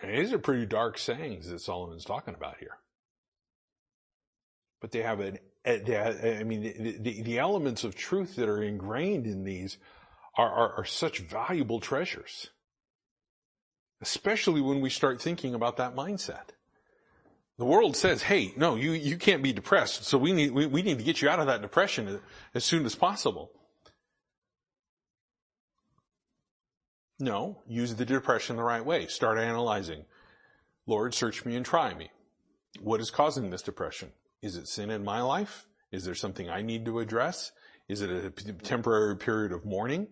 [0.00, 2.78] And these are pretty dark sayings that Solomon's talking about here.
[4.80, 6.62] But they have an, I mean,
[7.02, 9.76] the, the, elements of truth that are ingrained in these
[10.38, 12.50] are, are, are such valuable treasures.
[14.00, 16.50] Especially when we start thinking about that mindset.
[17.58, 20.04] The world says, hey, no, you, you can't be depressed.
[20.04, 22.20] So we need, we, we need to get you out of that depression
[22.54, 23.50] as soon as possible.
[27.18, 29.06] No, use the depression the right way.
[29.06, 30.04] Start analyzing.
[30.86, 32.10] Lord, search me and try me.
[32.80, 34.12] What is causing this depression?
[34.42, 35.66] Is it sin in my life?
[35.90, 37.52] Is there something I need to address?
[37.88, 40.08] Is it a temporary period of mourning?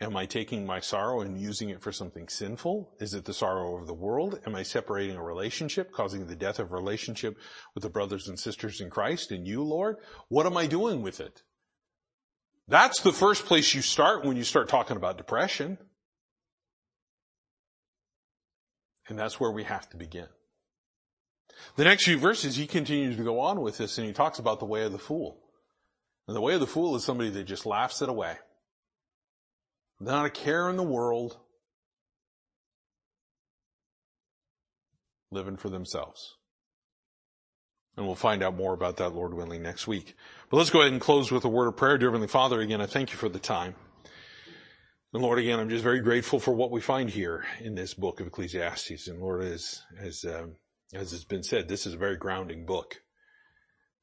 [0.00, 2.94] Am I taking my sorrow and using it for something sinful?
[3.00, 4.38] Is it the sorrow of the world?
[4.46, 7.36] Am I separating a relationship, causing the death of relationship
[7.74, 9.96] with the brothers and sisters in Christ and you, Lord?
[10.28, 11.42] What am I doing with it?
[12.68, 15.78] That's the first place you start when you start talking about depression.
[19.08, 20.28] And that's where we have to begin.
[21.74, 24.60] The next few verses, he continues to go on with this and he talks about
[24.60, 25.40] the way of the fool.
[26.28, 28.36] And the way of the fool is somebody that just laughs it away.
[30.00, 31.38] Not a care in the world.
[35.30, 36.36] Living for themselves.
[37.96, 40.14] And we'll find out more about that, Lord willing, next week.
[40.50, 41.98] But let's go ahead and close with a word of prayer.
[41.98, 43.74] Dear Heavenly Father, again, I thank you for the time.
[45.12, 48.20] And Lord, again, I'm just very grateful for what we find here in this book
[48.20, 49.08] of Ecclesiastes.
[49.08, 50.56] And Lord, as, as, um,
[50.94, 53.02] as has been said, this is a very grounding book.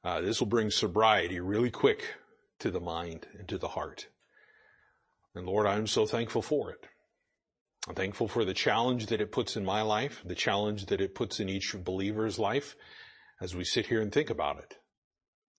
[0.03, 2.15] Uh, this will bring sobriety really quick
[2.59, 4.07] to the mind and to the heart.
[5.35, 6.87] And Lord, I'm so thankful for it.
[7.87, 11.13] I'm thankful for the challenge that it puts in my life, the challenge that it
[11.13, 12.75] puts in each believer's life
[13.41, 14.75] as we sit here and think about it,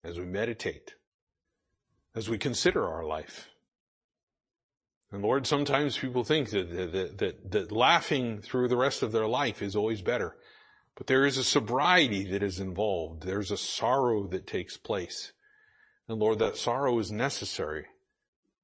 [0.03, 0.95] as we meditate,
[2.15, 3.49] as we consider our life.
[5.11, 9.27] And Lord, sometimes people think that, that, that, that, laughing through the rest of their
[9.27, 10.35] life is always better.
[10.95, 13.23] But there is a sobriety that is involved.
[13.23, 15.31] There's a sorrow that takes place.
[16.09, 17.85] And Lord, that sorrow is necessary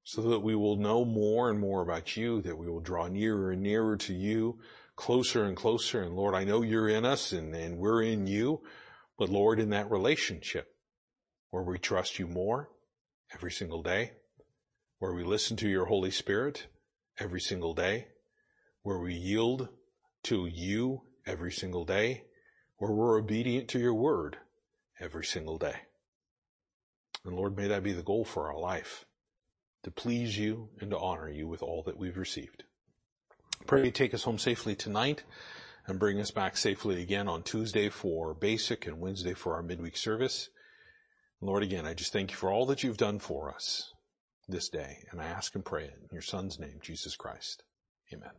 [0.04, 3.52] so that we will know more and more about you, that we will draw nearer
[3.52, 4.60] and nearer to you,
[4.96, 6.02] closer and closer.
[6.04, 8.62] And Lord, I know you're in us and, and we're in you,
[9.18, 10.76] but Lord, in that relationship
[11.52, 12.70] where we trust you more
[13.34, 14.12] every single day,
[15.00, 16.68] where we listen to your Holy Spirit
[17.18, 18.08] every single day,
[18.82, 19.70] where we yield
[20.24, 22.26] to you every single day,
[22.78, 24.38] where we're obedient to your word
[25.00, 25.76] every single day.
[27.24, 29.06] And Lord, may that be the goal for our life
[29.84, 32.64] to please you and to honor you with all that we've received.
[33.68, 35.24] Pray you take us home safely tonight
[35.88, 39.98] and bring us back safely again on Tuesday for basic and Wednesday for our midweek
[39.98, 40.50] service.
[41.42, 43.92] Lord, again, I just thank you for all that you've done for us
[44.48, 45.00] this day.
[45.12, 47.64] And I ask and pray it in your son's name, Jesus Christ.
[48.14, 48.32] Amen.